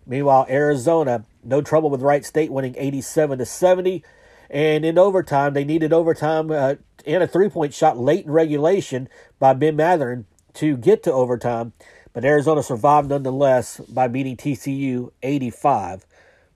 Meanwhile, 0.07 0.45
Arizona, 0.49 1.25
no 1.43 1.61
trouble 1.61 1.89
with 1.89 2.01
Wright 2.01 2.25
State 2.25 2.51
winning 2.51 2.75
87 2.77 3.39
to 3.39 3.45
70. 3.45 4.03
And 4.49 4.85
in 4.85 4.99
overtime, 4.99 5.53
they 5.53 5.63
needed 5.63 5.91
overtime 5.91 6.51
uh, 6.51 6.75
and 7.05 7.23
a 7.23 7.27
three 7.27 7.49
point 7.49 7.73
shot 7.73 7.97
late 7.97 8.25
in 8.25 8.31
regulation 8.31 9.09
by 9.39 9.53
Ben 9.53 9.75
Mathurin 9.75 10.25
to 10.55 10.77
get 10.77 11.03
to 11.03 11.11
overtime. 11.11 11.73
But 12.13 12.25
Arizona 12.25 12.63
survived 12.63 13.09
nonetheless 13.09 13.79
by 13.89 14.07
beating 14.07 14.37
TCU 14.37 15.11
85 15.21 16.05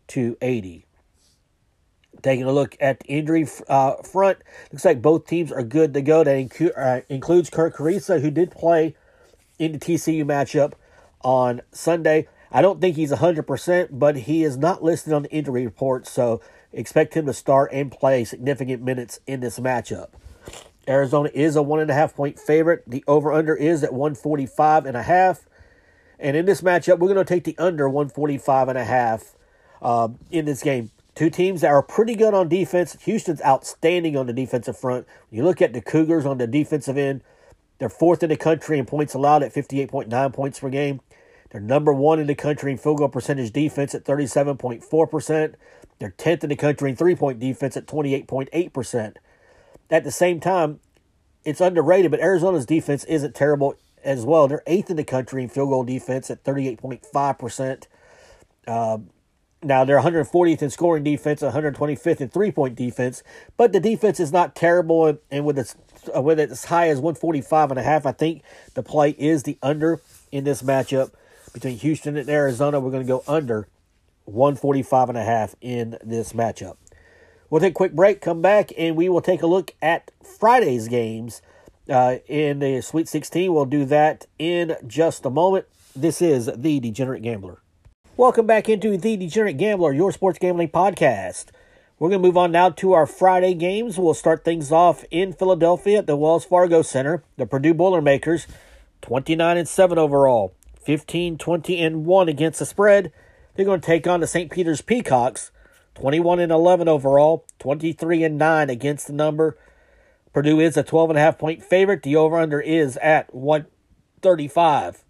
to 0.07 0.37
80. 0.41 0.85
Taking 2.21 2.45
a 2.45 2.51
look 2.51 2.75
at 2.79 2.99
the 2.99 3.07
injury 3.07 3.47
uh, 3.67 3.95
front, 4.03 4.39
looks 4.71 4.85
like 4.85 5.01
both 5.01 5.25
teams 5.25 5.51
are 5.51 5.63
good 5.63 5.93
to 5.93 6.01
go. 6.01 6.23
That 6.23 6.37
incu- 6.37 6.77
uh, 6.77 7.01
includes 7.09 7.49
Kerr 7.49 7.71
Kriisa, 7.71 8.21
who 8.21 8.31
did 8.31 8.51
play 8.51 8.95
in 9.57 9.73
the 9.73 9.79
TCU 9.79 10.25
matchup 10.25 10.73
on 11.21 11.61
Sunday. 11.71 12.27
I 12.51 12.61
don't 12.61 12.81
think 12.81 12.95
he's 12.95 13.11
100%, 13.11 13.89
but 13.91 14.15
he 14.17 14.43
is 14.43 14.57
not 14.57 14.83
listed 14.83 15.13
on 15.13 15.23
the 15.23 15.31
injury 15.31 15.65
report, 15.65 16.07
so 16.07 16.41
expect 16.73 17.13
him 17.13 17.25
to 17.27 17.33
start 17.33 17.71
and 17.71 17.91
play 17.91 18.23
significant 18.23 18.81
minutes 18.81 19.19
in 19.27 19.39
this 19.39 19.59
matchup. 19.59 20.09
Arizona 20.87 21.29
is 21.33 21.55
a 21.55 21.61
one 21.61 21.79
and 21.79 21.91
a 21.91 21.93
half 21.93 22.15
point 22.15 22.39
favorite. 22.39 22.83
The 22.87 23.03
over 23.07 23.31
under 23.31 23.55
is 23.55 23.83
at 23.83 23.93
145 23.93 24.87
and 24.87 24.97
a 24.97 25.03
half. 25.03 25.47
And 26.19 26.35
in 26.35 26.45
this 26.45 26.61
matchup, 26.61 26.99
we're 26.99 27.13
going 27.13 27.17
to 27.17 27.25
take 27.25 27.43
the 27.43 27.55
under 27.57 27.87
145 27.87 28.69
and 28.69 28.77
a 28.77 28.83
half 28.83 29.35
um, 29.81 30.17
in 30.31 30.45
this 30.45 30.63
game. 30.63 30.91
Two 31.15 31.29
teams 31.29 31.61
that 31.61 31.67
are 31.69 31.83
pretty 31.83 32.15
good 32.15 32.33
on 32.33 32.47
defense. 32.47 32.95
Houston's 33.01 33.41
outstanding 33.41 34.15
on 34.15 34.27
the 34.27 34.33
defensive 34.33 34.77
front. 34.77 35.05
When 35.29 35.37
you 35.37 35.43
look 35.43 35.61
at 35.61 35.73
the 35.73 35.81
Cougars 35.81 36.25
on 36.25 36.37
the 36.37 36.47
defensive 36.47 36.97
end, 36.97 37.21
they're 37.77 37.89
fourth 37.89 38.23
in 38.23 38.29
the 38.29 38.37
country 38.37 38.77
in 38.77 38.85
points 38.85 39.13
allowed 39.13 39.43
at 39.43 39.53
58.9 39.53 40.33
points 40.33 40.59
per 40.59 40.69
game. 40.69 41.01
They're 41.49 41.61
number 41.61 41.91
one 41.91 42.19
in 42.19 42.27
the 42.27 42.35
country 42.35 42.71
in 42.71 42.77
field 42.77 42.99
goal 42.99 43.09
percentage 43.09 43.51
defense 43.51 43.95
at 43.95 44.05
37.4%. 44.05 45.55
They're 45.97 46.11
10th 46.17 46.43
in 46.43 46.49
the 46.49 46.55
country 46.55 46.89
in 46.91 46.95
three 46.95 47.15
point 47.15 47.39
defense 47.39 47.75
at 47.75 47.87
28.8%. 47.87 49.15
At 49.89 50.03
the 50.03 50.11
same 50.11 50.39
time, 50.39 50.79
it's 51.43 51.61
underrated, 51.61 52.11
but 52.11 52.19
Arizona's 52.19 52.65
defense 52.65 53.03
isn't 53.05 53.33
terrible 53.33 53.75
as 54.03 54.25
well. 54.25 54.47
They're 54.47 54.63
eighth 54.67 54.89
in 54.89 54.97
the 54.97 55.03
country 55.03 55.41
in 55.41 55.49
field 55.49 55.69
goal 55.69 55.83
defense 55.83 56.29
at 56.29 56.43
38.5%. 56.43 57.83
Uh, 58.67 58.99
now 59.61 59.83
they're 59.83 59.99
140th 59.99 60.61
in 60.61 60.69
scoring 60.69 61.03
defense, 61.03 61.41
125th 61.41 62.21
in 62.21 62.29
three-point 62.29 62.75
defense, 62.75 63.23
but 63.57 63.73
the 63.73 63.79
defense 63.79 64.19
is 64.19 64.31
not 64.31 64.55
terrible. 64.55 65.17
And, 65.29 65.45
with 65.45 65.59
its 65.59 65.75
uh, 66.15 66.21
with 66.21 66.39
it 66.39 66.49
as 66.49 66.65
high 66.65 66.89
as 66.89 66.97
145 66.97 67.71
and 67.71 67.79
a 67.79 67.83
half, 67.83 68.05
I 68.05 68.11
think 68.11 68.41
the 68.73 68.83
play 68.83 69.11
is 69.11 69.43
the 69.43 69.57
under 69.61 70.01
in 70.31 70.43
this 70.43 70.61
matchup 70.61 71.11
between 71.53 71.77
Houston 71.77 72.15
and 72.15 72.29
Arizona. 72.29 72.79
We're 72.79 72.91
going 72.91 73.05
to 73.05 73.07
go 73.07 73.23
under 73.27 73.67
145 74.25 75.09
and 75.09 75.17
a 75.17 75.23
half 75.23 75.55
in 75.61 75.97
this 76.03 76.33
matchup. 76.33 76.77
We'll 77.49 77.61
take 77.61 77.71
a 77.71 77.73
quick 77.73 77.93
break, 77.93 78.21
come 78.21 78.41
back, 78.41 78.71
and 78.77 78.95
we 78.95 79.09
will 79.09 79.21
take 79.21 79.41
a 79.41 79.47
look 79.47 79.73
at 79.81 80.11
Friday's 80.23 80.87
games 80.87 81.41
uh, 81.89 82.17
in 82.27 82.59
the 82.59 82.81
Sweet 82.81 83.07
16. 83.07 83.51
We'll 83.51 83.65
do 83.65 83.85
that 83.85 84.27
in 84.37 84.75
just 84.85 85.25
a 85.25 85.31
moment. 85.31 85.65
This 85.95 86.21
is 86.21 86.45
The 86.55 86.79
Degenerate 86.79 87.23
Gambler. 87.23 87.59
Welcome 88.19 88.47
back 88.47 88.67
into 88.67 88.97
the 88.97 89.15
Degenerate 89.15 89.55
Gambler, 89.55 89.93
your 89.93 90.11
sports 90.11 90.39
gambling 90.39 90.67
podcast. 90.67 91.51
We're 91.97 92.09
going 92.09 92.21
to 92.21 92.27
move 92.27 92.35
on 92.35 92.51
now 92.51 92.69
to 92.71 92.91
our 92.91 93.05
Friday 93.05 93.53
games. 93.53 93.97
We'll 93.97 94.13
start 94.13 94.43
things 94.43 94.73
off 94.73 95.05
in 95.09 95.31
Philadelphia 95.31 95.99
at 95.99 96.05
the 96.05 96.17
Wells 96.17 96.43
Fargo 96.43 96.81
Center. 96.81 97.23
The 97.37 97.45
Purdue 97.45 97.73
Boilermakers, 97.73 98.45
29 99.03 99.55
and 99.59 99.67
7 99.69 99.97
overall, 99.97 100.53
15 100.81 101.37
20 101.37 101.81
and 101.81 102.05
1 102.05 102.27
against 102.27 102.59
the 102.59 102.65
spread. 102.65 103.13
They're 103.55 103.63
going 103.63 103.79
to 103.79 103.87
take 103.87 104.05
on 104.05 104.19
the 104.19 104.27
St. 104.27 104.51
Peter's 104.51 104.81
Peacocks, 104.81 105.51
21 105.95 106.41
and 106.41 106.51
11 106.51 106.89
overall, 106.89 107.45
23 107.59 108.25
and 108.25 108.37
9 108.37 108.69
against 108.69 109.07
the 109.07 109.13
number. 109.13 109.57
Purdue 110.33 110.59
is 110.59 110.75
a 110.75 110.83
12 110.83 111.11
and 111.11 111.19
a 111.19 111.21
half 111.21 111.37
point 111.37 111.63
favorite. 111.63 112.03
The 112.03 112.17
over 112.17 112.37
under 112.37 112.59
is 112.59 112.97
at 112.97 113.33
135. 113.33 115.05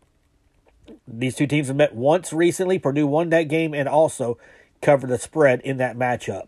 These 1.07 1.35
two 1.35 1.47
teams 1.47 1.67
have 1.67 1.75
met 1.75 1.95
once 1.95 2.31
recently. 2.33 2.79
Purdue 2.79 3.07
won 3.07 3.29
that 3.29 3.43
game 3.43 3.73
and 3.73 3.87
also 3.87 4.37
covered 4.81 5.09
the 5.09 5.17
spread 5.17 5.61
in 5.61 5.77
that 5.77 5.97
matchup. 5.97 6.47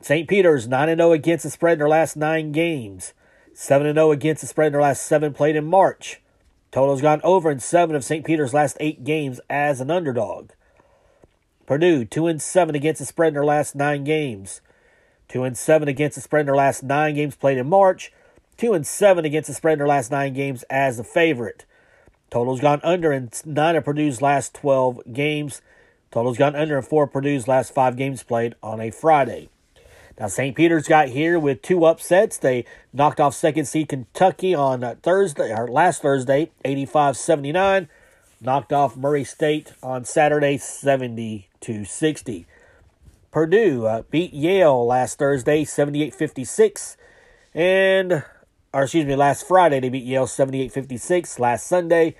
St. 0.00 0.28
Peter's 0.28 0.68
9 0.68 0.96
0 0.96 1.12
against 1.12 1.44
the 1.44 1.50
spread 1.50 1.74
in 1.74 1.78
their 1.78 1.88
last 1.88 2.16
nine 2.16 2.52
games, 2.52 3.14
7 3.54 3.94
0 3.94 4.10
against 4.10 4.42
the 4.42 4.46
spread 4.46 4.68
in 4.68 4.72
their 4.72 4.82
last 4.82 5.06
seven 5.06 5.32
played 5.32 5.56
in 5.56 5.64
March. 5.64 6.20
Total's 6.70 7.00
gone 7.00 7.20
over 7.22 7.50
in 7.50 7.60
seven 7.60 7.94
of 7.94 8.04
St. 8.04 8.24
Peter's 8.24 8.52
last 8.52 8.76
eight 8.80 9.04
games 9.04 9.40
as 9.48 9.80
an 9.80 9.90
underdog. 9.90 10.50
Purdue 11.66 12.04
2 12.04 12.26
and 12.26 12.42
7 12.42 12.74
against 12.74 12.98
the 12.98 13.06
spread 13.06 13.28
in 13.28 13.34
their 13.34 13.44
last 13.44 13.74
nine 13.74 14.04
games, 14.04 14.60
2 15.28 15.44
and 15.44 15.56
7 15.56 15.88
against 15.88 16.16
the 16.16 16.20
spread 16.20 16.40
in 16.40 16.46
their 16.46 16.56
last 16.56 16.82
nine 16.82 17.14
games 17.14 17.36
played 17.36 17.58
in 17.58 17.68
March, 17.68 18.12
2 18.58 18.74
and 18.74 18.86
7 18.86 19.24
against 19.24 19.46
the 19.46 19.54
spread 19.54 19.74
in 19.74 19.78
their 19.78 19.88
last 19.88 20.10
nine 20.10 20.34
games 20.34 20.64
as 20.64 20.98
a 20.98 21.04
favorite. 21.04 21.64
Total's 22.30 22.60
gone 22.60 22.80
under 22.82 23.12
in 23.12 23.30
nine 23.44 23.76
of 23.76 23.84
Purdue's 23.84 24.20
last 24.20 24.54
12 24.54 25.12
games. 25.12 25.62
Total's 26.10 26.38
gone 26.38 26.56
under 26.56 26.76
in 26.76 26.82
four 26.82 27.04
of 27.04 27.12
Purdue's 27.12 27.48
last 27.48 27.74
five 27.74 27.96
games 27.96 28.22
played 28.22 28.54
on 28.62 28.80
a 28.80 28.90
Friday. 28.90 29.48
Now, 30.18 30.28
St. 30.28 30.54
Peter's 30.54 30.86
got 30.86 31.08
here 31.08 31.38
with 31.40 31.60
two 31.60 31.84
upsets. 31.84 32.36
They 32.36 32.64
knocked 32.92 33.18
off 33.18 33.34
second 33.34 33.64
seed 33.64 33.88
Kentucky 33.88 34.54
on 34.54 34.84
uh, 34.84 34.94
Thursday, 35.02 35.52
or 35.52 35.66
last 35.66 36.02
Thursday, 36.02 36.52
85 36.64 37.16
79. 37.16 37.88
Knocked 38.40 38.72
off 38.72 38.96
Murray 38.96 39.24
State 39.24 39.72
on 39.82 40.04
Saturday, 40.04 40.56
70 40.56 41.48
60. 41.84 42.46
Purdue 43.32 43.86
uh, 43.86 44.02
beat 44.10 44.32
Yale 44.32 44.86
last 44.86 45.18
Thursday, 45.18 45.64
78 45.64 46.14
56. 46.14 46.96
And 47.54 48.22
or 48.74 48.82
excuse 48.82 49.06
me, 49.06 49.14
last 49.14 49.46
Friday 49.46 49.78
they 49.78 49.88
beat 49.88 50.04
Yale 50.04 50.26
78-56. 50.26 51.38
Last 51.38 51.66
Sunday, 51.66 52.16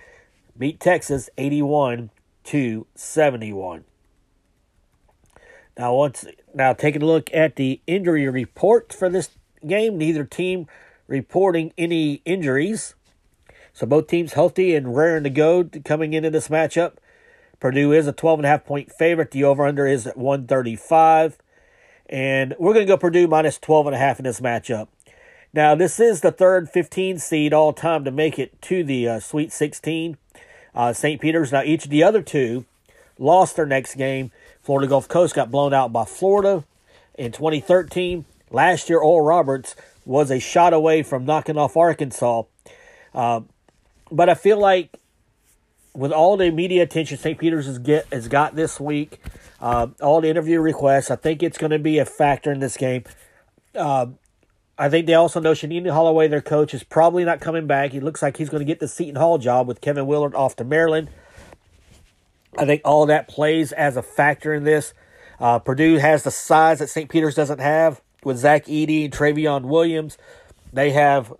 beat 0.56 0.78
Texas 0.78 1.28
81 1.37 2.11
to 2.44 2.87
71. 2.94 3.84
Now 5.76 5.94
once 5.94 6.25
now 6.54 6.73
taking 6.73 7.02
a 7.02 7.06
look 7.06 7.28
at 7.34 7.56
the 7.56 7.80
injury 7.88 8.28
report 8.28 8.92
for 8.92 9.08
this 9.08 9.30
game, 9.66 9.99
neither 9.99 10.23
team 10.23 10.68
reporting 11.08 11.73
any 11.76 12.23
injuries. 12.25 12.94
So 13.73 13.84
both 13.84 14.06
teams 14.06 14.34
healthy 14.34 14.76
and 14.76 14.94
raring 14.94 15.25
to 15.25 15.30
go 15.30 15.68
coming 15.84 16.12
into 16.12 16.30
this 16.30 16.46
matchup. 16.46 16.92
Purdue 17.58 17.90
is 17.90 18.06
a 18.06 18.12
12 18.12 18.38
and 18.40 18.46
a 18.46 18.50
half 18.50 18.64
point 18.64 18.92
favorite. 18.92 19.32
The 19.32 19.42
over 19.42 19.66
under 19.66 19.88
is 19.88 20.06
at 20.06 20.16
135. 20.16 21.38
And 22.08 22.54
we're 22.61 22.75
going 22.75 22.87
to 22.87 22.92
go 22.92 22.96
Purdue 22.96 23.26
minus 23.26 23.58
12 23.58 23.87
and 23.87 23.96
a 23.96 23.99
half 23.99 24.20
in 24.20 24.25
this 24.25 24.38
matchup. 24.38 24.87
Now, 25.54 25.76
this 25.76 26.00
is 26.00 26.20
the 26.20 26.32
third 26.32 26.68
15 26.68 27.20
seed 27.20 27.54
all 27.54 27.73
time 27.73 28.02
to 28.04 28.11
make 28.11 28.40
it 28.40 28.61
to 28.62 28.82
the 28.82 29.08
uh, 29.08 29.20
Sweet 29.20 29.52
16. 29.52 30.16
Uh, 30.75 30.92
St. 30.92 31.20
Peter's. 31.20 31.52
Now, 31.52 31.62
each 31.62 31.84
of 31.84 31.90
the 31.92 32.02
other 32.02 32.23
two 32.23 32.64
lost 33.20 33.54
their 33.54 33.64
next 33.64 33.94
game. 33.94 34.32
Florida 34.62 34.88
Gulf 34.88 35.06
Coast 35.06 35.37
got 35.37 35.52
blown 35.52 35.73
out 35.73 35.92
by 35.92 36.04
Florida 36.04 36.64
in 37.16 37.30
2013. 37.30 38.25
Last 38.50 38.90
year, 38.90 38.99
Oral 38.99 39.25
Roberts 39.25 39.76
was 40.04 40.32
a 40.32 40.40
shot 40.40 40.73
away 40.73 41.04
from 41.04 41.25
knocking 41.25 41.56
off 41.56 41.76
Arkansas. 41.76 42.42
Uh, 43.14 43.42
but 44.11 44.28
I 44.28 44.34
feel 44.34 44.58
like 44.58 44.99
with 45.94 46.11
all 46.11 46.37
the 46.37 46.50
media 46.50 46.82
attention 46.82 47.16
St. 47.16 47.38
Peter's 47.38 47.66
has 47.66 47.78
get 47.78 48.12
has 48.12 48.26
got 48.26 48.56
this 48.56 48.80
week, 48.80 49.20
uh, 49.61 49.87
all 50.02 50.20
the 50.20 50.28
interview 50.28 50.61
requests, 50.61 51.12
I 51.12 51.16
think 51.16 51.44
it's 51.44 51.58
going 51.58 51.70
to 51.70 51.78
be 51.78 51.99
a 51.99 52.04
factor 52.04 52.50
in 52.50 52.58
this 52.58 52.76
game. 52.76 53.04
Uh, 53.73 54.06
I 54.76 54.88
think 54.88 55.07
they 55.07 55.14
also 55.14 55.40
know 55.40 55.52
Shaheen 55.52 55.88
Holloway, 55.88 56.26
their 56.26 56.40
coach, 56.40 56.75
is 56.75 56.83
probably 56.83 57.25
not 57.25 57.40
coming 57.40 57.66
back. 57.66 57.93
He 57.93 58.00
looks 58.00 58.23
like 58.23 58.37
he's 58.37 58.49
going 58.49 58.61
to 58.61 58.64
get 58.64 58.81
the 58.81 58.88
Seton 58.88 59.14
Hall 59.14 59.38
job 59.38 59.69
with 59.69 59.81
Kevin 59.81 60.07
Willard 60.07 60.35
off 60.35 60.57
to 60.57 60.64
Maryland. 60.64 61.11
I 62.59 62.66
think 62.66 62.83
all 62.85 63.07
that 63.07 63.28
plays 63.28 63.73
as 63.73 63.97
a 63.97 64.02
factor 64.02 64.52
in 64.52 64.64
this. 64.64 64.93
Uh, 65.38 65.59
Purdue 65.61 65.99
has 65.99 66.25
the 66.25 66.31
size 66.31 66.81
that 66.81 66.88
St. 66.88 67.09
Peter's 67.09 67.35
doesn't 67.35 67.61
have 67.61 68.00
with 68.25 68.38
Zach 68.38 68.66
Edey 68.66 69.04
and 69.04 69.12
Trevion 69.12 69.64
Williams. 69.64 70.19
They 70.73 70.90
have 70.90 71.33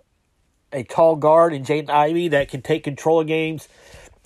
a 0.71 0.83
tall 0.83 1.15
guard 1.15 1.53
in 1.53 1.63
Jaden 1.63 1.89
Ivey 1.89 2.29
that 2.29 2.49
can 2.49 2.61
take 2.61 2.83
control 2.83 3.21
of 3.21 3.27
games. 3.27 3.67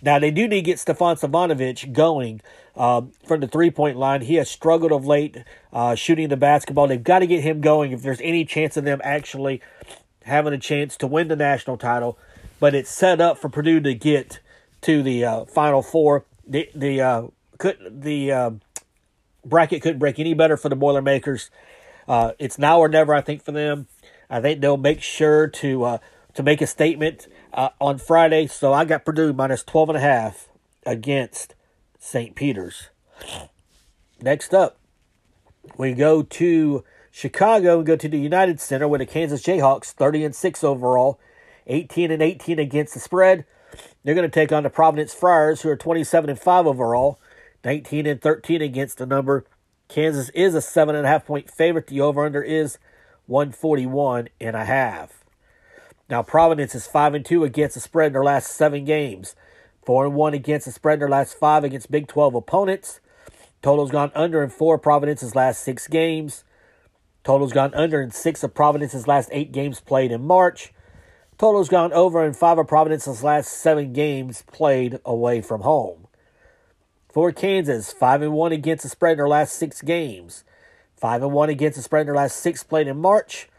Now, 0.01 0.19
they 0.19 0.31
do 0.31 0.47
need 0.47 0.57
to 0.57 0.61
get 0.61 0.79
Stefan 0.79 1.17
Stefanovic 1.17 1.91
going 1.93 2.41
um, 2.75 3.11
from 3.25 3.41
the 3.41 3.47
three 3.47 3.71
point 3.71 3.97
line. 3.97 4.21
He 4.21 4.35
has 4.35 4.49
struggled 4.49 4.91
of 4.91 5.05
late 5.05 5.37
uh, 5.73 5.95
shooting 5.95 6.29
the 6.29 6.37
basketball. 6.37 6.87
They've 6.87 7.03
got 7.03 7.19
to 7.19 7.27
get 7.27 7.43
him 7.43 7.61
going 7.61 7.91
if 7.91 8.01
there's 8.01 8.21
any 8.21 8.45
chance 8.45 8.77
of 8.77 8.85
them 8.85 9.01
actually 9.03 9.61
having 10.23 10.53
a 10.53 10.57
chance 10.57 10.95
to 10.97 11.07
win 11.07 11.27
the 11.27 11.35
national 11.35 11.77
title. 11.77 12.17
But 12.59 12.75
it's 12.75 12.89
set 12.89 13.21
up 13.21 13.37
for 13.37 13.49
Purdue 13.49 13.79
to 13.81 13.93
get 13.93 14.39
to 14.81 15.03
the 15.03 15.25
uh, 15.25 15.45
Final 15.45 15.81
Four. 15.81 16.25
The 16.47 16.69
the 16.73 17.01
uh, 17.01 17.27
could 17.57 17.77
the 18.01 18.31
uh, 18.31 18.51
bracket 19.45 19.81
couldn't 19.81 19.99
break 19.99 20.19
any 20.19 20.33
better 20.33 20.57
for 20.57 20.69
the 20.69 20.75
Boilermakers. 20.75 21.49
Uh, 22.07 22.31
it's 22.39 22.57
now 22.57 22.79
or 22.79 22.87
never, 22.87 23.13
I 23.13 23.21
think, 23.21 23.43
for 23.43 23.51
them. 23.51 23.87
I 24.29 24.41
think 24.41 24.61
they'll 24.61 24.77
make 24.77 25.01
sure 25.01 25.47
to 25.47 25.83
uh, 25.83 25.97
to 26.33 26.43
make 26.43 26.61
a 26.61 26.67
statement 26.67 27.27
uh, 27.53 27.69
on 27.79 27.97
Friday. 27.97 28.47
So 28.47 28.73
I 28.73 28.85
got 28.85 29.05
Purdue 29.05 29.33
minus 29.33 29.63
12 29.63 29.89
and 29.89 29.97
a 29.97 30.01
half 30.01 30.49
against 30.85 31.55
St. 31.99 32.35
Peter's. 32.35 32.89
Next 34.21 34.53
up, 34.53 34.77
we 35.77 35.93
go 35.93 36.23
to 36.23 36.83
Chicago 37.11 37.77
and 37.77 37.85
go 37.85 37.95
to 37.95 38.09
the 38.09 38.19
United 38.19 38.59
Center 38.59 38.87
with 38.87 38.99
the 38.99 39.05
Kansas 39.05 39.43
Jayhawks 39.43 39.91
30 39.91 40.25
and 40.25 40.35
6 40.35 40.63
overall, 40.63 41.19
18 41.67 42.11
and 42.11 42.21
18 42.21 42.59
against 42.59 42.93
the 42.93 42.99
spread. 42.99 43.45
They're 44.03 44.15
going 44.15 44.29
to 44.29 44.33
take 44.33 44.51
on 44.51 44.63
the 44.63 44.69
Providence 44.69 45.13
Friars, 45.13 45.61
who 45.61 45.69
are 45.69 45.75
27 45.75 46.29
and 46.29 46.39
5 46.39 46.67
overall, 46.67 47.19
19 47.63 48.05
and 48.05 48.21
13 48.21 48.61
against 48.61 48.97
the 48.97 49.05
number. 49.05 49.45
Kansas 49.87 50.29
is 50.29 50.53
a 50.55 50.61
seven 50.61 50.95
and 50.95 51.05
a 51.05 51.09
half 51.09 51.25
point 51.25 51.49
favorite. 51.49 51.87
The 51.87 52.01
over 52.01 52.25
under 52.25 52.41
is 52.41 52.77
141 53.25 54.29
and 54.39 54.55
a 54.55 54.65
half. 54.65 55.18
Now, 56.09 56.23
Providence 56.23 56.73
is 56.73 56.87
5 56.87 57.13
and 57.13 57.25
2 57.25 57.43
against 57.43 57.75
the 57.75 57.81
spread 57.81 58.07
in 58.07 58.13
their 58.13 58.23
last 58.23 58.51
seven 58.51 58.83
games, 58.83 59.35
4 59.85 60.07
and 60.07 60.15
1 60.15 60.33
against 60.33 60.65
the 60.65 60.71
spread 60.71 60.95
in 60.95 60.99
their 60.99 61.09
last 61.09 61.37
five 61.37 61.63
against 61.63 61.91
Big 61.91 62.07
12 62.07 62.33
opponents. 62.35 62.99
Total's 63.61 63.91
gone 63.91 64.11
under 64.15 64.41
in 64.41 64.49
four 64.49 64.77
Providence's 64.77 65.35
last 65.35 65.61
six 65.61 65.87
games. 65.87 66.45
Total's 67.23 67.51
gone 67.51 67.73
under 67.73 68.01
in 68.01 68.09
six 68.09 68.41
of 68.41 68.53
Providence's 68.53 69.07
last 69.07 69.29
eight 69.33 69.51
games 69.51 69.81
played 69.81 70.11
in 70.11 70.25
March. 70.25 70.73
Total's 71.37 71.69
gone 71.69 71.91
over 71.91 72.25
in 72.25 72.33
five 72.33 72.57
of 72.57 72.67
Providence's 72.67 73.23
last 73.23 73.51
seven 73.51 73.91
games 73.91 74.43
played 74.51 74.99
away 75.05 75.41
from 75.41 75.61
home. 75.61 76.07
For 77.11 77.31
Kansas, 77.31 77.91
5 77.91 78.21
and 78.21 78.33
1 78.33 78.51
against 78.51 78.83
the 78.83 78.89
spread 78.89 79.13
in 79.13 79.17
their 79.17 79.27
last 79.27 79.55
six 79.55 79.81
games. 79.81 80.43
5 80.95 81.23
and 81.23 81.33
1 81.33 81.49
against 81.49 81.77
the 81.77 81.83
spread 81.83 82.01
in 82.01 82.07
their 82.07 82.15
last 82.15 82.37
six 82.37 82.63
played 82.63 82.87
in 82.87 82.97
March. 82.97 83.49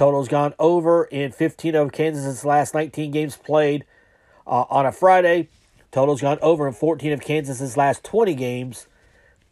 Total's 0.00 0.28
gone 0.28 0.54
over 0.58 1.04
in 1.04 1.30
15 1.30 1.74
of 1.74 1.92
Kansas's 1.92 2.42
last 2.42 2.72
19 2.72 3.10
games 3.10 3.36
played 3.36 3.84
uh, 4.46 4.64
on 4.70 4.86
a 4.86 4.92
Friday. 4.92 5.50
Total's 5.90 6.22
gone 6.22 6.38
over 6.40 6.66
in 6.66 6.72
14 6.72 7.12
of 7.12 7.20
Kansas's 7.20 7.76
last 7.76 8.02
20 8.02 8.34
games 8.34 8.86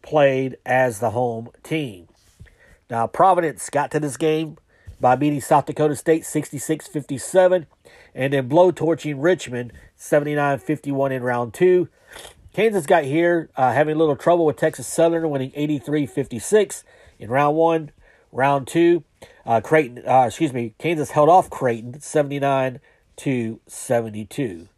played 0.00 0.57
as 0.64 1.00
the 1.00 1.11
home 1.11 1.50
team. 1.62 2.09
Now, 2.88 3.07
Providence 3.07 3.69
got 3.69 3.90
to 3.90 4.00
this 4.00 4.17
game 4.17 4.57
by 4.99 5.17
beating 5.17 5.43
South 5.43 5.67
Dakota 5.67 5.95
State 5.95 6.25
66 6.25 6.87
57 6.87 7.66
and 8.14 8.33
then 8.33 8.49
blow 8.49 8.70
torching 8.70 9.20
Richmond 9.20 9.75
79 9.96 10.61
51 10.61 11.12
in 11.12 11.22
round 11.22 11.53
two. 11.53 11.90
Kansas 12.55 12.87
got 12.87 13.05
here 13.05 13.51
uh, 13.55 13.75
having 13.75 13.96
a 13.96 13.99
little 13.99 14.16
trouble 14.16 14.46
with 14.46 14.57
Texas 14.57 14.87
Southern 14.87 15.29
winning 15.29 15.53
83 15.55 16.07
56 16.07 16.85
in 17.18 17.29
round 17.29 17.55
one. 17.55 17.90
Round 18.33 18.67
two, 18.67 19.05
uh, 19.47 19.61
Creighton, 19.61 20.03
uh, 20.07 20.25
excuse 20.27 20.53
me, 20.53 20.75
Kansas 20.79 21.12
held 21.12 21.29
off 21.29 21.49
Creighton 21.49 22.01
79 22.01 22.81
to 23.17 23.61
72. 23.67 24.69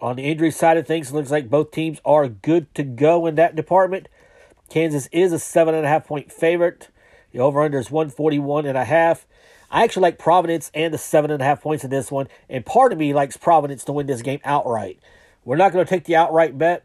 On 0.00 0.16
the 0.16 0.22
injury 0.22 0.50
side 0.50 0.76
of 0.76 0.86
things, 0.86 1.10
it 1.10 1.14
looks 1.14 1.30
like 1.30 1.50
both 1.50 1.70
teams 1.70 2.00
are 2.04 2.28
good 2.28 2.72
to 2.74 2.82
go 2.82 3.26
in 3.26 3.34
that 3.36 3.56
department. 3.56 4.08
Kansas 4.68 5.08
is 5.10 5.32
a 5.32 5.38
seven 5.38 5.74
and 5.74 5.84
a 5.84 5.88
half 5.88 6.06
point 6.06 6.30
favorite. 6.30 6.88
The 7.32 7.40
over 7.40 7.62
under 7.62 7.78
is 7.78 7.90
141 7.90 8.66
and 8.66 8.78
a 8.78 8.84
half. 8.84 9.26
I 9.70 9.84
actually 9.84 10.02
like 10.02 10.18
Providence 10.18 10.70
and 10.72 10.94
the 10.94 10.98
seven 10.98 11.30
and 11.30 11.42
a 11.42 11.44
half 11.44 11.62
points 11.62 11.84
in 11.84 11.90
this 11.90 12.10
one, 12.10 12.28
and 12.48 12.64
part 12.64 12.92
of 12.92 12.98
me 12.98 13.12
likes 13.12 13.36
Providence 13.36 13.84
to 13.84 13.92
win 13.92 14.06
this 14.06 14.22
game 14.22 14.40
outright. 14.44 14.98
We're 15.44 15.56
not 15.56 15.72
going 15.72 15.84
to 15.84 15.88
take 15.88 16.04
the 16.04 16.16
outright 16.16 16.56
bet, 16.56 16.84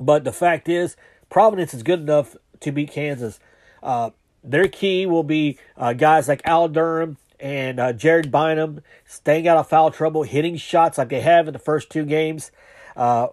but 0.00 0.24
the 0.24 0.32
fact 0.32 0.68
is, 0.68 0.96
Providence 1.28 1.74
is 1.74 1.82
good 1.82 2.00
enough 2.00 2.36
to 2.60 2.72
beat 2.72 2.90
Kansas. 2.90 3.38
Uh, 3.82 4.10
their 4.42 4.68
key 4.68 5.06
will 5.06 5.22
be 5.22 5.58
uh, 5.76 5.92
guys 5.92 6.28
like 6.28 6.42
Al 6.44 6.68
Durham 6.68 7.16
and 7.40 7.78
uh, 7.78 7.92
Jared 7.92 8.30
Bynum 8.30 8.82
staying 9.06 9.46
out 9.46 9.56
of 9.56 9.68
foul 9.68 9.90
trouble, 9.90 10.22
hitting 10.22 10.56
shots 10.56 10.98
like 10.98 11.08
they 11.08 11.20
have 11.20 11.46
in 11.46 11.52
the 11.52 11.58
first 11.58 11.90
two 11.90 12.04
games. 12.04 12.50
Uh, 12.96 13.28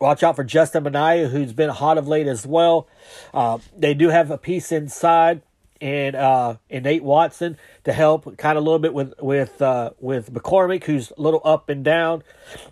watch 0.00 0.22
out 0.22 0.36
for 0.36 0.44
Justin 0.44 0.84
Minaya, 0.84 1.28
who's 1.28 1.52
been 1.52 1.70
hot 1.70 1.98
of 1.98 2.06
late 2.06 2.26
as 2.26 2.46
well. 2.46 2.88
Uh, 3.32 3.58
they 3.76 3.94
do 3.94 4.08
have 4.08 4.30
a 4.30 4.38
piece 4.38 4.72
inside 4.72 5.42
and 5.80 6.16
uh, 6.16 6.56
and 6.70 6.84
Nate 6.84 7.04
Watson 7.04 7.56
to 7.84 7.92
help 7.92 8.36
kind 8.36 8.58
of 8.58 8.62
a 8.62 8.64
little 8.64 8.78
bit 8.78 8.94
with 8.94 9.14
with 9.20 9.60
uh, 9.62 9.90
with 10.00 10.32
McCormack, 10.32 10.84
who's 10.84 11.12
a 11.16 11.20
little 11.20 11.40
up 11.44 11.68
and 11.68 11.84
down. 11.84 12.22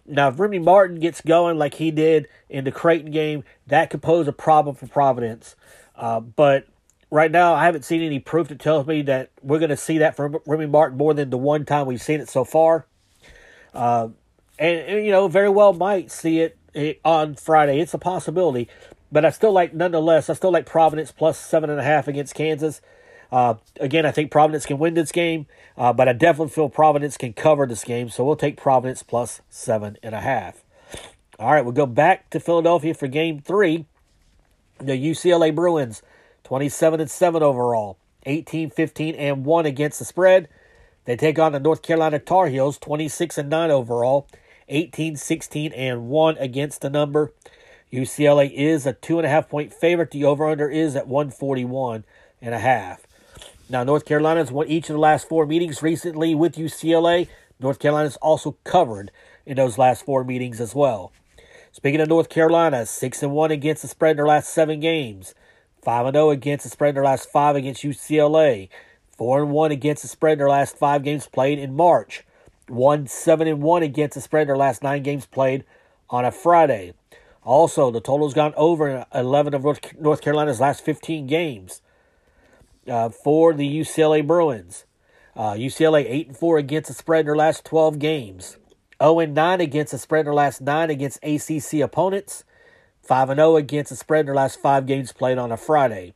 Now, 0.05 0.29
if 0.29 0.39
Remy 0.39 0.59
Martin 0.61 0.99
gets 0.99 1.21
going 1.21 1.59
like 1.59 1.75
he 1.75 1.91
did 1.91 2.27
in 2.49 2.65
the 2.65 2.73
Creighton 2.73 3.11
game, 3.11 3.45
that 3.67 3.91
could 3.91 4.03
pose 4.03 4.27
a 4.29 4.33
problem 4.33 4.75
for 4.75 4.87
Providence. 4.87 5.55
Uh, 5.95 6.21
but 6.21 6.67
right 7.11 7.31
now, 7.31 7.55
I 7.55 7.65
haven't 7.65 7.85
seen 7.85 8.03
any 8.03 8.19
proof 8.19 8.49
that 8.49 8.59
tells 8.59 8.87
me 8.87 9.03
that 9.03 9.31
we're 9.43 9.59
going 9.59 9.71
to 9.71 9.77
see 9.77 9.99
that 9.99 10.17
from 10.17 10.39
Remy 10.47 10.67
Martin 10.67 10.99
more 10.99 11.15
than 11.15 11.31
the 11.31 11.39
one 11.39 11.65
time 11.65 11.87
we've 11.87 12.03
seen 12.03 12.21
it 12.21 12.29
so 12.29 12.45
far. 12.45 12.87
Uh, 13.75 14.09
and, 14.59 14.79
and, 14.81 15.05
you 15.05 15.11
know, 15.11 15.29
very 15.29 15.49
well 15.49 15.73
might 15.73 16.11
see 16.11 16.41
it, 16.41 16.57
it, 16.75 17.01
on 17.05 17.35
Friday. 17.35 17.81
It's 17.81 17.95
a 17.95 17.99
possibility, 17.99 18.69
but 19.13 19.25
I 19.25 19.31
still 19.31 19.53
like, 19.53 19.75
nonetheless, 19.75 20.31
I 20.31 20.35
still 20.35 20.53
like 20.53 20.67
Providence 20.67 21.13
plus 21.13 21.39
seven 21.39 21.71
and 21.71 21.79
a 21.79 21.85
half 21.85 22.09
against 22.09 22.35
Kansas. 22.35 22.81
Uh, 23.31 23.55
again, 23.81 24.07
I 24.07 24.13
think 24.13 24.31
Providence 24.31 24.67
can 24.67 24.79
win 24.79 24.95
this 24.95 25.13
game, 25.13 25.47
uh, 25.77 25.93
but 25.93 26.09
I 26.09 26.13
definitely 26.13 26.53
feel 26.53 26.69
Providence 26.69 27.17
can 27.17 27.33
cover 27.33 27.67
this 27.67 27.85
game, 27.85 28.09
so 28.09 28.25
we'll 28.25 28.37
take 28.37 28.57
Providence 28.57 29.03
plus 29.03 29.43
seven 29.51 29.99
and 30.03 30.15
a 30.15 30.21
half. 30.21 30.63
All 31.39 31.53
right, 31.53 31.63
we'll 31.65 31.73
go 31.73 31.87
back 31.87 32.31
to 32.31 32.41
Philadelphia 32.41 32.95
for 32.95 33.09
game 33.09 33.41
three. 33.41 33.85
The 34.79 34.93
UCLA 34.93 35.55
Bruins 35.55 36.03
27 36.47 37.01
and 37.01 37.11
7 37.11 37.43
overall, 37.43 37.99
18, 38.25 38.71
15 38.71 39.17
and 39.17 39.45
1 39.45 39.67
against 39.67 39.99
the 39.99 40.05
spread. 40.05 40.49
They 41.05 41.17
take 41.17 41.41
on 41.41 41.51
the 41.51 41.59
North 41.59 41.83
Carolina 41.83 42.21
Tar 42.21 42.47
Heels, 42.47 42.79
26 42.79 43.37
and 43.39 43.51
9 43.51 43.73
overall, 43.73 44.29
18, 44.69 45.17
16 45.17 45.73
and 45.73 46.07
1 46.07 46.39
against 46.39 46.83
the 46.83 46.89
number. 46.89 47.33
UCLA 47.93 48.53
is 48.53 48.87
a 48.87 48.93
two 48.93 49.19
and 49.19 49.27
a 49.27 49.29
half 49.29 49.49
point 49.49 49.75
favorite. 49.75 50.13
The 50.13 50.25
over 50.25 50.47
under 50.47 50.71
is 50.71 50.95
at 50.95 51.09
141 51.09 52.05
and 52.41 52.55
a 52.55 52.61
half. 52.61 53.09
Now, 53.69 53.83
North 53.83 54.05
Carolina's 54.05 54.53
won 54.53 54.69
each 54.69 54.89
of 54.89 54.95
the 54.95 55.01
last 55.01 55.29
four 55.29 55.47
meetings 55.47 55.83
recently 55.83 56.33
with 56.37 56.55
UCLA. 56.55 57.27
North 57.59 57.81
Carolina's 57.81 58.17
also 58.19 58.57
covered 58.63 59.11
in 59.45 59.57
those 59.57 59.79
last 59.79 60.05
four 60.05 60.23
meetings 60.23 60.61
as 60.61 60.77
well. 60.77 61.11
Speaking 61.73 62.01
of 62.01 62.09
North 62.09 62.29
Carolina, 62.29 62.87
6 62.87 63.23
and 63.25 63.33
1 63.33 63.51
against 63.51 63.83
the 63.83 63.89
spread 63.89 64.13
in 64.13 64.17
their 64.19 64.27
last 64.29 64.51
seven 64.51 64.79
games. 64.79 65.35
5 65.87 66.13
0 66.13 66.31
against 66.31 66.65
the 66.65 66.69
spread 66.71 66.89
in 66.89 66.95
their 66.97 67.05
last 67.05 67.31
five 67.31 67.55
against 67.55 67.85
UCLA. 67.85 68.69
4 69.17 69.47
1 69.47 69.71
against 69.71 70.03
the 70.03 70.09
spread 70.09 70.33
in 70.33 70.39
their 70.39 70.49
last 70.49 70.77
five 70.77 71.05
games 71.05 71.29
played 71.29 71.61
in 71.61 71.77
March. 71.77 72.25
1 72.67 73.07
7 73.07 73.61
1 73.61 73.83
against 73.85 74.17
the 74.17 74.21
spread 74.21 74.43
in 74.43 74.49
their 74.49 74.57
last 74.57 74.83
nine 74.83 75.05
games 75.05 75.27
played 75.27 75.65
on 76.11 76.25
a 76.25 76.33
Friday. 76.33 76.93
Also, 77.45 77.93
the 77.93 78.01
total's 78.01 78.35
gone 78.35 78.53
over 78.57 78.89
in 78.89 79.05
11 79.15 79.55
of 79.55 79.63
North 80.01 80.21
Carolina's 80.21 80.59
last 80.59 80.85
15 80.85 81.29
games 81.29 81.83
uh, 82.89 83.09
for 83.09 83.55
the 83.55 83.81
UCLA 83.81 84.27
Bruins. 84.27 84.87
Uh, 85.37 85.53
UCLA 85.53 86.05
8 86.05 86.27
and 86.27 86.37
4 86.37 86.59
against 86.59 86.89
the 86.89 86.95
spread 86.95 87.21
in 87.21 87.27
their 87.27 87.37
last 87.37 87.65
12 87.65 88.01
games. 88.01 88.57
0 89.01 89.21
and 89.21 89.35
9 89.35 89.61
against 89.61 89.93
the 89.93 89.99
spread 89.99 90.21
in 90.21 90.25
their 90.25 90.35
last 90.35 90.61
nine 90.61 90.91
against 90.91 91.23
ACC 91.23 91.81
opponents. 91.81 92.43
5 93.07 93.29
0 93.29 93.57
against 93.57 93.91
the 93.91 93.97
spread 93.97 94.21
in 94.21 94.27
their 94.27 94.35
last 94.35 94.61
five 94.61 94.87
games 94.87 95.13
played 95.13 95.39
on 95.39 95.53
a 95.53 95.57
Friday. 95.57 96.15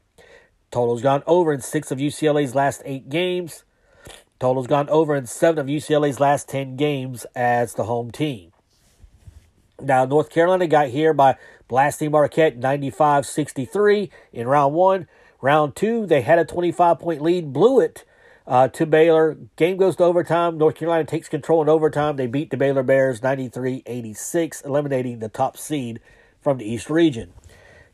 Total's 0.71 1.03
gone 1.03 1.23
over 1.27 1.53
in 1.53 1.61
six 1.61 1.91
of 1.91 1.99
UCLA's 1.99 2.55
last 2.55 2.83
eight 2.85 3.09
games. 3.09 3.65
Total's 4.39 4.67
gone 4.67 4.89
over 4.89 5.15
in 5.15 5.27
seven 5.27 5.59
of 5.59 5.67
UCLA's 5.67 6.21
last 6.21 6.49
10 6.49 6.77
games 6.77 7.27
as 7.35 7.75
the 7.75 7.85
home 7.85 8.11
team. 8.11 8.53
Now, 9.81 10.05
North 10.05 10.31
Carolina 10.31 10.67
got 10.67 10.89
here 10.89 11.13
by 11.13 11.37
blasting 11.69 12.11
Marquette 12.11 12.57
95 12.57 13.27
63 13.27 14.11
in 14.33 14.49
round 14.49 14.75
one. 14.75 15.09
Round 15.43 15.75
two, 15.75 16.07
they 16.07 16.21
had 16.21 16.39
a 16.39 16.45
25 16.45 16.99
point 16.99 17.23
lead, 17.23 17.53
blew 17.53 17.81
it 17.81 18.05
uh, 18.47 18.69
to 18.69 18.87
Baylor. 18.87 19.37
Game 19.57 19.77
goes 19.77 19.97
to 19.97 20.05
overtime. 20.05 20.59
North 20.59 20.75
Carolina 20.75 21.05
takes 21.05 21.29
control 21.29 21.63
in 21.63 21.69
overtime. 21.69 22.17
They 22.17 22.27
beat 22.27 22.51
the 22.51 22.57
Baylor 22.57 22.83
Bears 22.83 23.23
93 23.23 23.83
86, 23.87 24.61
eliminating 24.63 25.19
the 25.19 25.29
top 25.29 25.57
seed 25.57 26.01
from 26.41 26.59
the 26.59 26.71
East 26.71 26.91
region. 26.91 27.33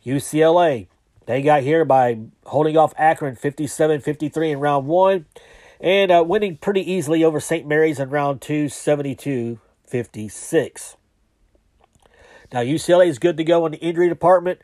UCLA, 0.04 0.86
they 1.26 1.42
got 1.42 1.62
here 1.62 1.84
by 1.84 2.18
holding 2.44 2.76
off 2.76 2.94
Akron 2.96 3.34
57 3.34 4.00
53 4.00 4.50
in 4.52 4.60
round 4.60 4.86
one 4.86 5.26
and 5.80 6.10
uh, 6.10 6.24
winning 6.26 6.56
pretty 6.56 6.90
easily 6.90 7.24
over 7.24 7.40
St. 7.40 7.66
Mary's 7.66 7.98
in 7.98 8.10
round 8.10 8.40
two 8.40 8.68
72 8.68 9.58
56. 9.86 10.96
Now, 12.52 12.60
UCLA 12.60 13.08
is 13.08 13.18
good 13.18 13.36
to 13.36 13.44
go 13.44 13.66
in 13.66 13.72
the 13.72 13.78
injury 13.78 14.08
department. 14.08 14.60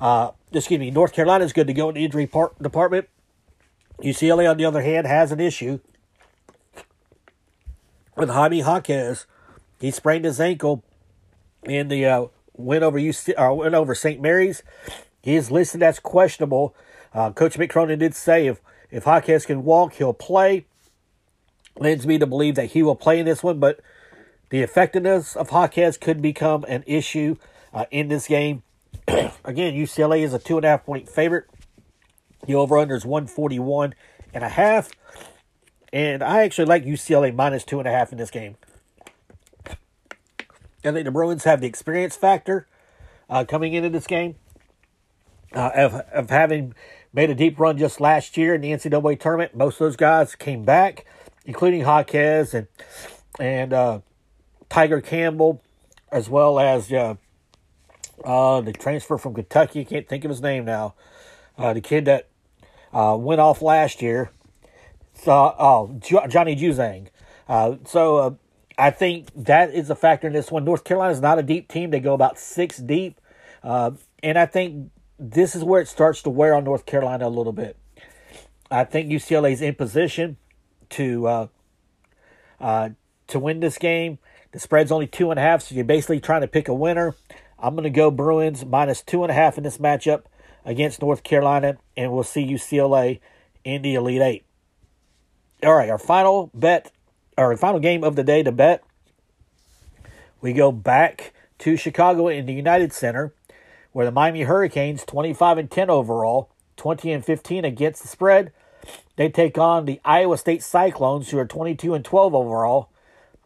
Uh, 0.00 0.32
excuse 0.52 0.80
me, 0.80 0.90
North 0.90 1.12
Carolina 1.12 1.44
is 1.44 1.52
good 1.52 1.68
to 1.68 1.72
go 1.72 1.88
in 1.88 1.94
the 1.94 2.04
injury 2.04 2.26
part, 2.26 2.60
department. 2.60 3.08
UCLA, 4.02 4.50
on 4.50 4.56
the 4.56 4.64
other 4.64 4.82
hand, 4.82 5.06
has 5.06 5.30
an 5.30 5.40
issue 5.40 5.78
with 8.16 8.28
Jaime 8.28 8.58
Jaquez. 8.58 9.26
He 9.80 9.90
sprained 9.90 10.24
his 10.24 10.40
ankle 10.40 10.82
in 11.62 11.88
the 11.88 12.04
uh, 12.04 12.26
win 12.56 12.82
over 12.82 12.98
UC 12.98 13.34
or 13.38 13.54
win 13.54 13.74
over 13.74 13.94
St. 13.94 14.20
Mary's. 14.20 14.62
He 15.22 15.36
is 15.36 15.50
listed 15.50 15.82
as 15.82 15.98
questionable. 15.98 16.74
Uh, 17.12 17.30
Coach 17.32 17.58
Mick 17.58 17.70
Cronin 17.70 17.98
did 17.98 18.14
say 18.14 18.46
if 18.46 18.60
if 18.90 19.06
Jaquez 19.06 19.46
can 19.46 19.64
walk, 19.64 19.94
he'll 19.94 20.12
play. 20.12 20.66
Leads 21.78 22.06
me 22.06 22.18
to 22.18 22.26
believe 22.26 22.54
that 22.54 22.66
he 22.66 22.82
will 22.82 22.94
play 22.94 23.18
in 23.18 23.26
this 23.26 23.42
one, 23.42 23.58
but 23.58 23.80
the 24.50 24.60
effectiveness 24.62 25.34
of 25.34 25.50
Jaquez 25.50 25.96
could 25.96 26.22
become 26.22 26.64
an 26.68 26.84
issue 26.86 27.36
uh, 27.72 27.86
in 27.90 28.08
this 28.08 28.28
game. 28.28 28.62
Again, 29.08 29.74
UCLA 29.74 30.22
is 30.22 30.32
a 30.32 30.38
two 30.38 30.56
and 30.56 30.64
a 30.64 30.68
half 30.68 30.84
point 30.86 31.08
favorite. 31.08 31.46
The 32.46 32.54
over 32.54 32.78
under 32.78 32.94
is 32.94 33.04
141 33.04 33.94
and 34.32 34.44
a 34.44 34.48
half. 34.48 34.90
And 35.92 36.22
I 36.22 36.42
actually 36.42 36.66
like 36.66 36.84
UCLA 36.84 37.34
minus 37.34 37.64
two 37.64 37.78
and 37.78 37.88
a 37.88 37.90
half 37.90 38.12
in 38.12 38.18
this 38.18 38.30
game. 38.30 38.56
I 40.84 40.92
think 40.92 41.04
the 41.04 41.10
Bruins 41.10 41.44
have 41.44 41.60
the 41.60 41.66
experience 41.66 42.16
factor 42.16 42.66
uh, 43.30 43.44
coming 43.44 43.72
into 43.72 43.88
this 43.88 44.06
game 44.06 44.36
uh, 45.54 45.70
of, 45.74 45.94
of 46.12 46.30
having 46.30 46.74
made 47.12 47.30
a 47.30 47.34
deep 47.34 47.58
run 47.58 47.78
just 47.78 48.00
last 48.00 48.36
year 48.36 48.54
in 48.54 48.60
the 48.60 48.70
NCAA 48.70 49.18
tournament. 49.18 49.56
Most 49.56 49.74
of 49.74 49.78
those 49.80 49.96
guys 49.96 50.34
came 50.34 50.64
back, 50.64 51.06
including 51.44 51.80
Jaquez 51.80 52.54
and 52.54 52.66
and 53.40 53.72
uh, 53.72 54.00
Tiger 54.68 55.00
Campbell, 55.00 55.62
as 56.12 56.28
well 56.28 56.60
as 56.60 56.92
uh, 56.92 57.14
uh, 58.24 58.60
the 58.60 58.72
transfer 58.72 59.18
from 59.18 59.34
Kentucky. 59.34 59.80
I 59.80 59.84
can't 59.84 60.08
think 60.08 60.24
of 60.24 60.30
his 60.30 60.40
name 60.40 60.64
now. 60.64 60.94
Uh, 61.58 61.72
the 61.72 61.80
kid 61.80 62.04
that 62.04 62.28
uh, 62.92 63.16
went 63.18 63.40
off 63.40 63.62
last 63.62 64.02
year. 64.02 64.30
So, 65.14 65.54
oh, 65.58 65.98
Johnny 66.00 66.56
Juzang. 66.56 67.08
Uh, 67.48 67.76
so 67.84 68.16
uh, 68.16 68.30
I 68.76 68.90
think 68.90 69.28
that 69.36 69.72
is 69.72 69.90
a 69.90 69.94
factor 69.94 70.26
in 70.26 70.32
this 70.32 70.50
one. 70.50 70.64
North 70.64 70.84
Carolina 70.84 71.12
is 71.12 71.20
not 71.20 71.38
a 71.38 71.42
deep 71.42 71.68
team. 71.68 71.90
They 71.90 72.00
go 72.00 72.14
about 72.14 72.38
six 72.38 72.78
deep. 72.78 73.20
Uh, 73.62 73.92
and 74.22 74.38
I 74.38 74.46
think 74.46 74.90
this 75.18 75.54
is 75.54 75.62
where 75.62 75.80
it 75.80 75.88
starts 75.88 76.22
to 76.22 76.30
wear 76.30 76.54
on 76.54 76.64
North 76.64 76.86
Carolina 76.86 77.28
a 77.28 77.30
little 77.30 77.52
bit. 77.52 77.76
I 78.70 78.84
think 78.84 79.10
UCLA 79.10 79.52
is 79.52 79.62
in 79.62 79.74
position 79.74 80.36
to 80.90 81.26
uh, 81.26 81.46
uh, 82.60 82.90
to 83.28 83.38
win 83.38 83.60
this 83.60 83.78
game. 83.78 84.18
The 84.52 84.58
spread's 84.58 84.92
only 84.92 85.06
two 85.06 85.30
and 85.30 85.38
a 85.38 85.42
half, 85.42 85.62
so 85.62 85.74
you're 85.74 85.84
basically 85.84 86.20
trying 86.20 86.40
to 86.40 86.48
pick 86.48 86.68
a 86.68 86.74
winner. 86.74 87.14
I'm 87.58 87.74
going 87.74 87.84
to 87.84 87.90
go 87.90 88.10
Bruins 88.10 88.64
minus 88.64 89.02
two 89.02 89.22
and 89.22 89.30
a 89.30 89.34
half 89.34 89.56
in 89.56 89.64
this 89.64 89.78
matchup 89.78 90.24
against 90.64 91.00
North 91.00 91.22
Carolina, 91.22 91.76
and 91.96 92.12
we'll 92.12 92.22
see 92.22 92.44
UCLA 92.44 93.20
in 93.64 93.82
the 93.82 93.94
Elite 93.94 94.22
Eight. 94.22 94.44
All 95.62 95.74
right, 95.74 95.88
our 95.88 95.98
final 95.98 96.50
bet, 96.52 96.92
our 97.36 97.56
final 97.56 97.80
game 97.80 98.04
of 98.04 98.16
the 98.16 98.24
day 98.24 98.42
to 98.42 98.52
bet. 98.52 98.84
We 100.40 100.52
go 100.52 100.72
back 100.72 101.32
to 101.58 101.76
Chicago 101.76 102.28
in 102.28 102.46
the 102.46 102.52
United 102.52 102.92
Center, 102.92 103.32
where 103.92 104.06
the 104.06 104.12
Miami 104.12 104.42
Hurricanes, 104.42 105.04
25 105.04 105.58
and 105.58 105.70
10 105.70 105.90
overall, 105.90 106.50
20 106.76 107.12
and 107.12 107.24
15 107.24 107.64
against 107.64 108.02
the 108.02 108.08
spread. 108.08 108.52
They 109.16 109.28
take 109.28 109.56
on 109.56 109.84
the 109.84 110.00
Iowa 110.04 110.36
State 110.36 110.62
Cyclones, 110.62 111.30
who 111.30 111.38
are 111.38 111.46
22 111.46 111.94
and 111.94 112.04
12 112.04 112.34
overall, 112.34 112.90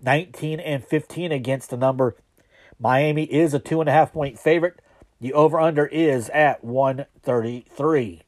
19 0.02 0.60
and 0.60 0.84
15 0.84 1.32
against 1.32 1.70
the 1.70 1.76
number. 1.76 2.16
Miami 2.80 3.24
is 3.24 3.54
a 3.54 3.58
two 3.58 3.80
and 3.80 3.88
a 3.88 3.92
half 3.92 4.12
point 4.12 4.38
favorite. 4.38 4.80
The 5.20 5.32
over 5.32 5.58
under 5.58 5.86
is 5.86 6.28
at 6.30 6.62
133. 6.62 8.22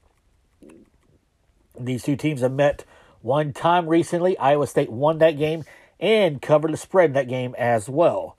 These 1.79 2.03
two 2.03 2.16
teams 2.16 2.40
have 2.40 2.53
met 2.53 2.85
one 3.22 3.52
time 3.52 3.88
recently. 3.88 4.37
Iowa 4.38 4.66
State 4.66 4.90
won 4.90 5.18
that 5.18 5.38
game 5.38 5.64
and 5.98 6.40
covered 6.40 6.72
the 6.72 6.76
spread 6.76 7.11
in 7.11 7.14
that 7.14 7.28
game 7.28 7.54
as 7.59 7.88
well. 7.88 8.37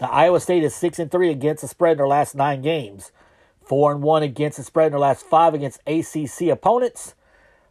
Now, 0.00 0.08
Iowa 0.08 0.40
State 0.40 0.62
is 0.62 0.74
6 0.74 0.98
and 0.98 1.10
3 1.10 1.30
against 1.30 1.62
the 1.62 1.68
spread 1.68 1.92
in 1.92 1.98
their 1.98 2.06
last 2.06 2.34
nine 2.34 2.62
games, 2.62 3.10
4 3.64 3.92
and 3.92 4.02
1 4.02 4.22
against 4.22 4.58
the 4.58 4.64
spread 4.64 4.86
in 4.86 4.92
their 4.92 5.00
last 5.00 5.26
five 5.26 5.54
against 5.54 5.80
ACC 5.86 6.48
opponents. 6.48 7.14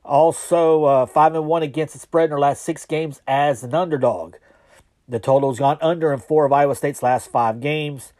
Also, 0.03 0.83
uh, 0.85 1.05
5 1.05 1.35
and 1.35 1.47
1 1.47 1.63
against 1.63 1.93
the 1.93 1.99
spread 1.99 2.25
in 2.25 2.29
their 2.31 2.39
last 2.39 2.63
six 2.63 2.85
games 2.85 3.21
as 3.27 3.63
an 3.63 3.73
underdog. 3.73 4.35
The 5.07 5.19
total's 5.19 5.59
gone 5.59 5.77
under 5.79 6.11
in 6.11 6.19
four 6.19 6.45
of 6.45 6.51
Iowa 6.51 6.75
State's 6.75 7.01
last 7.01 7.31
five 7.31 7.61
games. 7.61 8.11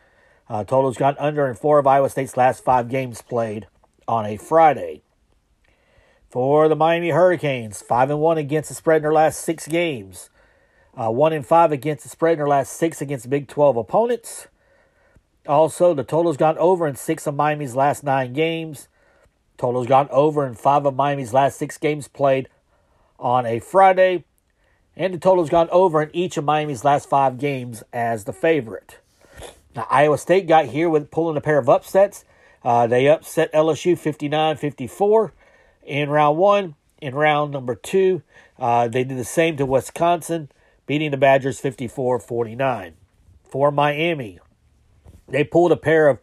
Uh, 0.49 0.63
total's 0.63 0.95
gone 0.95 1.17
under 1.19 1.45
in 1.47 1.55
four 1.55 1.79
of 1.79 1.87
Iowa 1.87 2.09
State's 2.09 2.37
last 2.37 2.63
five 2.63 2.87
games 2.87 3.21
played 3.21 3.67
on 4.07 4.25
a 4.25 4.37
Friday. 4.37 5.01
For 6.29 6.67
the 6.67 6.75
Miami 6.75 7.11
Hurricanes, 7.11 7.81
five 7.81 8.09
and 8.09 8.19
one 8.19 8.37
against 8.37 8.67
the 8.67 8.75
spread 8.75 8.97
in 8.97 9.03
their 9.03 9.13
last 9.13 9.39
six 9.39 9.65
games. 9.65 10.29
Uh, 10.93 11.09
one 11.09 11.31
and 11.31 11.45
five 11.45 11.71
against 11.71 12.03
the 12.03 12.09
spread 12.09 12.33
in 12.33 12.39
their 12.39 12.47
last 12.47 12.73
six 12.73 13.01
against 13.01 13.29
Big 13.29 13.47
12 13.47 13.77
opponents. 13.77 14.47
Also, 15.47 15.93
the 15.93 16.03
total's 16.03 16.35
gone 16.35 16.57
over 16.57 16.85
in 16.85 16.95
six 16.95 17.27
of 17.27 17.35
Miami's 17.35 17.75
last 17.75 18.03
nine 18.03 18.33
games. 18.33 18.89
Total's 19.57 19.87
gone 19.87 20.09
over 20.11 20.45
in 20.45 20.53
five 20.53 20.85
of 20.85 20.95
Miami's 20.95 21.33
last 21.33 21.57
six 21.57 21.77
games 21.77 22.09
played 22.09 22.49
on 23.17 23.45
a 23.45 23.59
Friday. 23.59 24.25
And 24.97 25.13
the 25.13 25.19
total's 25.19 25.49
gone 25.49 25.69
over 25.71 26.01
in 26.01 26.13
each 26.13 26.35
of 26.35 26.43
Miami's 26.43 26.83
last 26.83 27.07
five 27.07 27.37
games 27.37 27.83
as 27.93 28.25
the 28.25 28.33
favorite. 28.33 28.97
Now, 29.75 29.87
Iowa 29.89 30.17
State 30.17 30.47
got 30.47 30.65
here 30.65 30.89
with 30.89 31.09
pulling 31.09 31.37
a 31.37 31.41
pair 31.41 31.59
of 31.59 31.69
upsets. 31.69 32.25
Uh, 32.65 32.85
they 32.85 33.07
upset 33.07 33.53
LSU 33.53 33.97
59 33.97 34.57
54 34.57 35.33
in 35.87 36.09
round 36.09 36.37
one. 36.37 36.75
In 36.99 37.13
round 37.13 37.51
number 37.51 37.75
two, 37.75 38.23
uh, 38.57 38.87
they 38.87 39.03
did 39.03 39.17
the 39.17 39.23
same 39.23 39.55
to 39.57 39.65
Wisconsin, 39.65 40.49
beating 40.87 41.11
the 41.11 41.17
Badgers 41.17 41.59
54 41.59 42.19
49. 42.19 42.95
For 43.43 43.71
Miami, 43.71 44.39
they 45.27 45.43
pulled 45.43 45.71
a 45.71 45.77
pair 45.77 46.07
of 46.07 46.19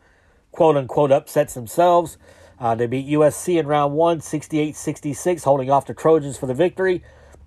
quote 0.50 0.77
unquote 0.77 1.12
upsets 1.12 1.55
themselves. 1.55 2.18
Uh, 2.59 2.74
they 2.74 2.87
beat 2.87 3.07
USC 3.09 3.59
in 3.59 3.66
round 3.66 3.94
one, 3.94 4.20
68 4.20 4.77
66, 4.77 5.44
holding 5.44 5.70
off 5.70 5.87
the 5.87 5.94
Trojans 5.94 6.37
for 6.37 6.46
the 6.46 6.55
victory. 6.55 7.03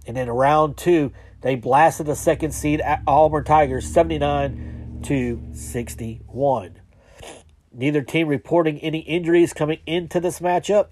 And 0.06 0.16
then 0.16 0.28
in 0.28 0.34
round 0.34 0.78
two, 0.78 1.12
they 1.42 1.56
blasted 1.56 2.08
the 2.08 2.16
second 2.16 2.52
seed 2.52 2.82
Auburn 3.06 3.44
Tigers 3.44 3.92
79 3.92 5.02
to 5.04 5.42
61. 5.54 6.80
Neither 7.74 8.02
team 8.02 8.28
reporting 8.28 8.80
any 8.80 9.00
injuries 9.00 9.54
coming 9.54 9.80
into 9.86 10.20
this 10.20 10.40
matchup. 10.40 10.88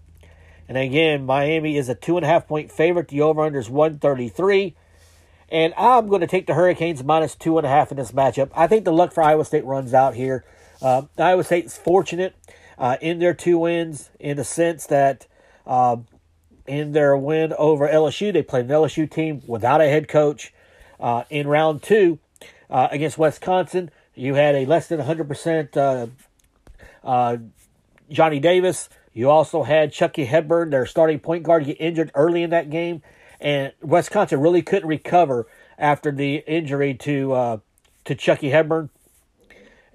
And 0.67 0.77
again, 0.77 1.25
Miami 1.25 1.77
is 1.77 1.89
a 1.89 1.95
two 1.95 2.17
and 2.17 2.25
a 2.25 2.27
half 2.27 2.47
point 2.47 2.71
favorite. 2.71 3.09
The 3.09 3.21
over 3.21 3.41
under 3.41 3.59
is 3.59 3.69
133. 3.69 4.75
And 5.49 5.73
I'm 5.77 6.07
going 6.07 6.21
to 6.21 6.27
take 6.27 6.47
the 6.47 6.55
Hurricanes 6.55 7.03
minus 7.03 7.35
two 7.35 7.57
and 7.57 7.67
a 7.67 7.69
half 7.69 7.91
in 7.91 7.97
this 7.97 8.11
matchup. 8.11 8.49
I 8.55 8.67
think 8.67 8.83
the 8.83 8.91
luck 8.91 9.13
for 9.13 9.21
Iowa 9.21 9.45
State 9.45 9.65
runs 9.65 9.93
out 9.93 10.15
here. 10.15 10.43
Uh, 10.81 11.03
Iowa 11.17 11.43
State's 11.43 11.77
fortunate 11.77 12.35
uh, 12.77 12.97
in 12.99 13.19
their 13.19 13.33
two 13.33 13.59
wins 13.59 14.09
in 14.19 14.37
the 14.37 14.43
sense 14.43 14.87
that 14.87 15.27
uh, 15.67 15.97
in 16.65 16.93
their 16.93 17.15
win 17.15 17.53
over 17.59 17.87
LSU, 17.87 18.33
they 18.33 18.41
played 18.41 18.65
an 18.65 18.71
LSU 18.71 19.09
team 19.09 19.43
without 19.45 19.81
a 19.81 19.87
head 19.87 20.07
coach. 20.07 20.51
Uh, 20.97 21.25
in 21.29 21.45
round 21.45 21.83
two, 21.83 22.17
uh, 22.69 22.87
against 22.91 23.17
Wisconsin. 23.17 23.91
You 24.13 24.35
had 24.35 24.55
a 24.55 24.65
less 24.65 24.87
than 24.87 24.99
100% 24.99 25.77
uh, 25.77 26.07
uh, 27.03 27.37
Johnny 28.09 28.39
Davis. 28.39 28.89
You 29.15 29.29
also 29.29 29.63
had 29.63 29.93
Chucky 29.93 30.25
Hepburn, 30.25 30.71
their 30.71 30.85
starting 30.85 31.19
point 31.19 31.43
guard, 31.43 31.65
get 31.65 31.79
injured 31.79 32.11
early 32.13 32.43
in 32.43 32.49
that 32.49 32.69
game. 32.69 33.01
And 33.39 33.71
Wisconsin 33.81 34.41
really 34.41 34.61
couldn't 34.61 34.89
recover 34.89 35.47
after 35.79 36.11
the 36.11 36.43
injury 36.45 36.93
to 36.95 37.31
uh, 37.31 37.57
to 38.03 38.13
Chucky 38.13 38.49
Hepburn. 38.49 38.89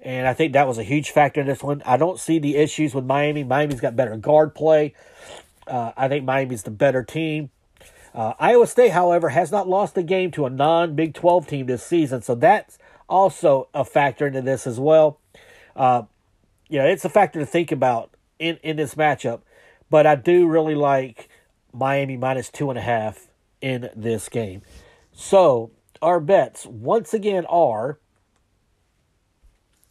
And 0.01 0.27
I 0.27 0.33
think 0.33 0.53
that 0.53 0.67
was 0.67 0.79
a 0.79 0.83
huge 0.83 1.11
factor 1.11 1.39
in 1.39 1.47
this 1.47 1.61
one. 1.61 1.83
I 1.85 1.97
don't 1.97 2.19
see 2.19 2.39
the 2.39 2.55
issues 2.55 2.95
with 2.95 3.05
Miami. 3.05 3.43
Miami's 3.43 3.79
got 3.79 3.95
better 3.95 4.17
guard 4.17 4.55
play. 4.55 4.95
Uh, 5.67 5.91
I 5.95 6.07
think 6.07 6.25
Miami's 6.25 6.63
the 6.63 6.71
better 6.71 7.03
team. 7.03 7.51
Uh, 8.15 8.33
Iowa 8.39 8.65
State, 8.65 8.91
however, 8.91 9.29
has 9.29 9.51
not 9.51 9.69
lost 9.69 9.95
a 9.97 10.03
game 10.03 10.31
to 10.31 10.47
a 10.47 10.49
non 10.49 10.95
Big 10.95 11.13
12 11.13 11.47
team 11.47 11.65
this 11.67 11.85
season, 11.85 12.23
so 12.23 12.33
that's 12.33 12.79
also 13.07 13.67
a 13.73 13.85
factor 13.85 14.25
into 14.25 14.41
this 14.41 14.65
as 14.65 14.79
well. 14.79 15.19
Uh, 15.75 16.03
you 16.67 16.79
know, 16.79 16.85
it's 16.85 17.05
a 17.05 17.09
factor 17.09 17.39
to 17.39 17.45
think 17.45 17.71
about 17.71 18.10
in, 18.41 18.57
in 18.63 18.75
this 18.75 18.95
matchup. 18.95 19.41
But 19.89 20.07
I 20.07 20.15
do 20.15 20.47
really 20.47 20.75
like 20.75 21.29
Miami 21.71 22.17
minus 22.17 22.49
two 22.49 22.69
and 22.69 22.79
a 22.79 22.81
half 22.81 23.27
in 23.61 23.89
this 23.95 24.27
game. 24.27 24.61
So 25.13 25.71
our 26.01 26.19
bets 26.19 26.65
once 26.65 27.13
again 27.13 27.45
are 27.45 27.99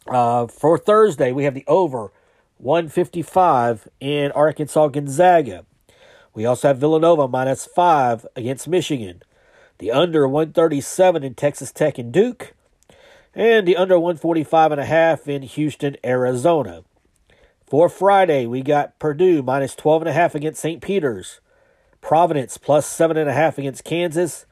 uh, 0.07 0.47
for 0.47 0.77
Thursday, 0.77 1.31
we 1.31 1.45
have 1.45 1.53
the 1.53 1.63
over 1.67 2.11
155 2.57 3.87
in 3.99 4.31
Arkansas 4.31 4.87
Gonzaga. 4.89 5.65
We 6.33 6.45
also 6.45 6.69
have 6.69 6.77
Villanova 6.77 7.27
minus 7.27 7.65
5 7.65 8.25
against 8.35 8.67
Michigan. 8.67 9.21
The 9.77 9.91
under 9.91 10.27
137 10.27 11.23
in 11.23 11.35
Texas 11.35 11.71
Tech 11.71 11.97
and 11.97 12.11
Duke. 12.11 12.53
And 13.33 13.67
the 13.67 13.77
under 13.77 13.99
145 13.99 14.71
and 14.73 14.81
a 14.81 14.85
half 14.85 15.27
in 15.27 15.43
Houston, 15.43 15.97
Arizona. 16.03 16.83
For 17.71 17.87
Friday, 17.87 18.45
we 18.47 18.63
got 18.63 18.99
Purdue 18.99 19.41
minus 19.41 19.75
12 19.75 20.01
and 20.01 20.09
a 20.09 20.11
half 20.11 20.35
against 20.35 20.59
St. 20.59 20.81
Peter's. 20.81 21.39
Providence 22.01 22.57
plus 22.57 22.85
7 22.85 23.15
and 23.15 23.29
a 23.29 23.33
half 23.33 23.57
against 23.57 23.85
Kansas. 23.85 24.45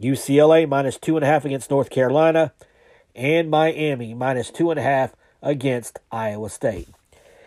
UCLA 0.00 0.68
minus 0.68 0.96
2 0.96 1.16
and 1.16 1.24
a 1.24 1.26
half 1.26 1.44
against 1.44 1.72
North 1.72 1.90
Carolina 1.90 2.52
and 3.16 3.50
Miami 3.50 4.14
minus 4.14 4.52
two 4.52 4.70
and 4.70 4.78
a 4.78 4.82
half 4.84 5.12
against 5.42 5.98
Iowa 6.12 6.48
State. 6.50 6.86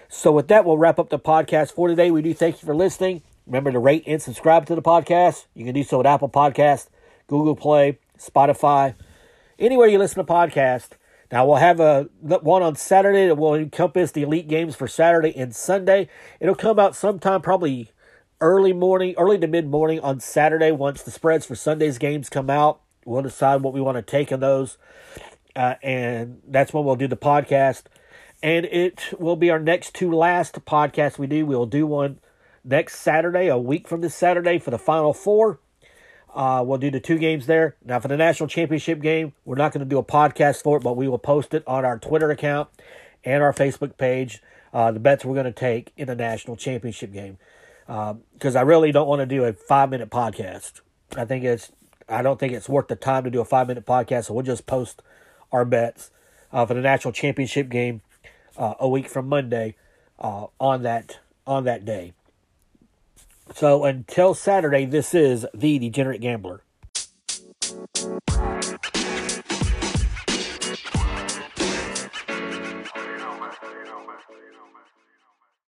So, 0.10 0.34
with 0.34 0.50
that, 0.50 0.66
we'll 0.66 0.78
wrap 0.78 1.00
up 1.00 1.08
the 1.08 1.18
podcast 1.18 1.72
for 1.72 1.88
today. 1.88 2.12
We 2.12 2.22
do 2.22 2.34
thank 2.34 2.62
you 2.62 2.66
for 2.66 2.76
listening. 2.76 3.22
Remember 3.48 3.72
to 3.72 3.80
rate 3.80 4.04
and 4.06 4.22
subscribe 4.22 4.66
to 4.66 4.76
the 4.76 4.82
podcast. 4.82 5.46
You 5.54 5.64
can 5.64 5.74
do 5.74 5.84
so 5.86 6.02
at 6.02 6.06
Apple 6.06 6.28
Podcast, 6.28 6.90
Google 7.28 7.56
Play, 7.56 8.00
Spotify, 8.20 8.96
anywhere 9.58 9.88
you 9.88 9.98
listen 9.98 10.26
to 10.26 10.30
podcast. 10.30 10.90
Now 11.32 11.46
we'll 11.46 11.58
have 11.58 11.80
a 11.80 12.10
one 12.22 12.62
on 12.62 12.76
Saturday 12.76 13.28
that 13.28 13.36
will 13.36 13.56
encompass 13.56 14.12
the 14.12 14.24
elite 14.24 14.48
games 14.48 14.76
for 14.76 14.88
Saturday 14.88 15.36
and 15.36 15.56
Sunday. 15.56 16.10
It'll 16.40 16.56
come 16.56 16.80
out 16.80 16.96
sometime 16.96 17.42
probably 17.42 17.92
early 18.42 18.74
morning, 18.74 19.16
early 19.18 19.38
to 19.40 19.48
mid 19.48 19.68
morning 19.68 20.00
on 20.00 20.20
Saturday. 20.20 20.72
Once 20.72 21.02
the 21.02 21.12
spreads 21.12 21.46
for 21.46 21.56
Sunday's 21.56 21.98
games 21.98 22.30
come 22.30 22.50
out, 22.50 22.82
we'll 23.06 23.22
decide 23.22 23.62
what 23.62 23.74
we 23.74 23.82
want 23.82 23.98
to 23.98 24.02
take 24.02 24.32
in 24.32 24.40
those 24.40 24.78
uh, 25.56 25.76
and 25.82 26.42
that's 26.48 26.74
when 26.74 26.84
we'll 26.84 26.96
do 26.96 27.08
the 27.08 27.18
podcast. 27.18 27.84
And 28.44 28.66
it 28.66 29.14
will 29.18 29.36
be 29.36 29.50
our 29.50 29.60
next 29.60 29.96
to 29.96 30.12
last 30.12 30.66
podcast 30.66 31.18
we 31.18 31.28
do. 31.28 31.46
We'll 31.46 31.66
do 31.66 31.88
one 31.88 32.20
next 32.64 33.00
Saturday, 33.00 33.48
a 33.48 33.58
week 33.58 33.88
from 33.88 34.02
this 34.02 34.14
Saturday, 34.14 34.60
for 34.60 34.72
the 34.72 34.78
Final 34.78 35.14
Four. 35.14 35.60
Uh, 36.36 36.62
we'll 36.68 36.78
do 36.78 36.92
the 36.92 37.00
two 37.00 37.18
games 37.18 37.46
there. 37.48 37.76
Now, 37.84 38.00
for 38.02 38.10
the 38.10 38.18
national 38.18 38.50
championship 38.50 39.02
game, 39.02 39.34
we're 39.46 39.56
not 39.56 39.72
going 39.72 39.86
to 39.86 39.90
do 39.90 39.98
a 39.98 40.04
podcast 40.04 40.62
for 40.62 40.78
it, 40.78 40.84
but 40.84 40.98
we 40.98 41.08
will 41.08 41.18
post 41.18 41.54
it 41.54 41.64
on 41.66 41.86
our 41.86 41.98
Twitter 41.98 42.30
account 42.30 42.68
and 43.24 43.42
our 43.42 43.54
Facebook 43.54 43.98
page. 43.98 44.42
Uh, 44.74 44.92
the 44.92 45.00
bets 45.00 45.24
we're 45.24 45.34
going 45.34 45.46
to 45.46 45.54
take 45.54 45.94
in 45.96 46.08
the 46.08 46.16
national 46.16 46.58
championship 46.58 47.14
game 47.14 47.38
because 47.88 48.56
uh, 48.56 48.60
I 48.60 48.64
really 48.64 48.92
don't 48.92 49.08
want 49.08 49.22
to 49.22 49.26
do 49.26 49.46
a 49.46 49.54
five 49.54 49.90
minute 49.90 50.10
podcast. 50.10 50.82
I 51.16 51.24
think 51.24 51.46
it's 51.46 51.72
I 52.10 52.22
don't 52.22 52.40
think 52.40 52.54
it's 52.54 52.68
worth 52.68 52.88
the 52.88 52.96
time 52.96 53.24
to 53.24 53.30
do 53.30 53.40
a 53.40 53.46
five 53.46 53.68
minute 53.68 53.86
podcast, 53.86 54.26
so 54.26 54.34
we'll 54.34 54.44
just 54.44 54.66
post 54.66 55.02
our 55.52 55.64
bets 55.64 56.12
uh, 56.52 56.66
for 56.66 56.74
the 56.74 56.82
national 56.82 57.14
championship 57.14 57.70
game 57.70 58.02
uh, 58.58 58.74
a 58.80 58.90
week 58.90 59.08
from 59.08 59.30
Monday 59.30 59.76
uh, 60.20 60.48
on 60.60 60.84
that 60.84 61.20
on 61.48 61.64
that 61.64 61.86
day. 61.86 62.14
So 63.54 63.86
until 63.86 64.34
Saturday, 64.34 64.86
this 64.86 65.14
is 65.14 65.46
The 65.54 65.80
Degenerate 65.80 66.22
Gambler. 66.22 66.62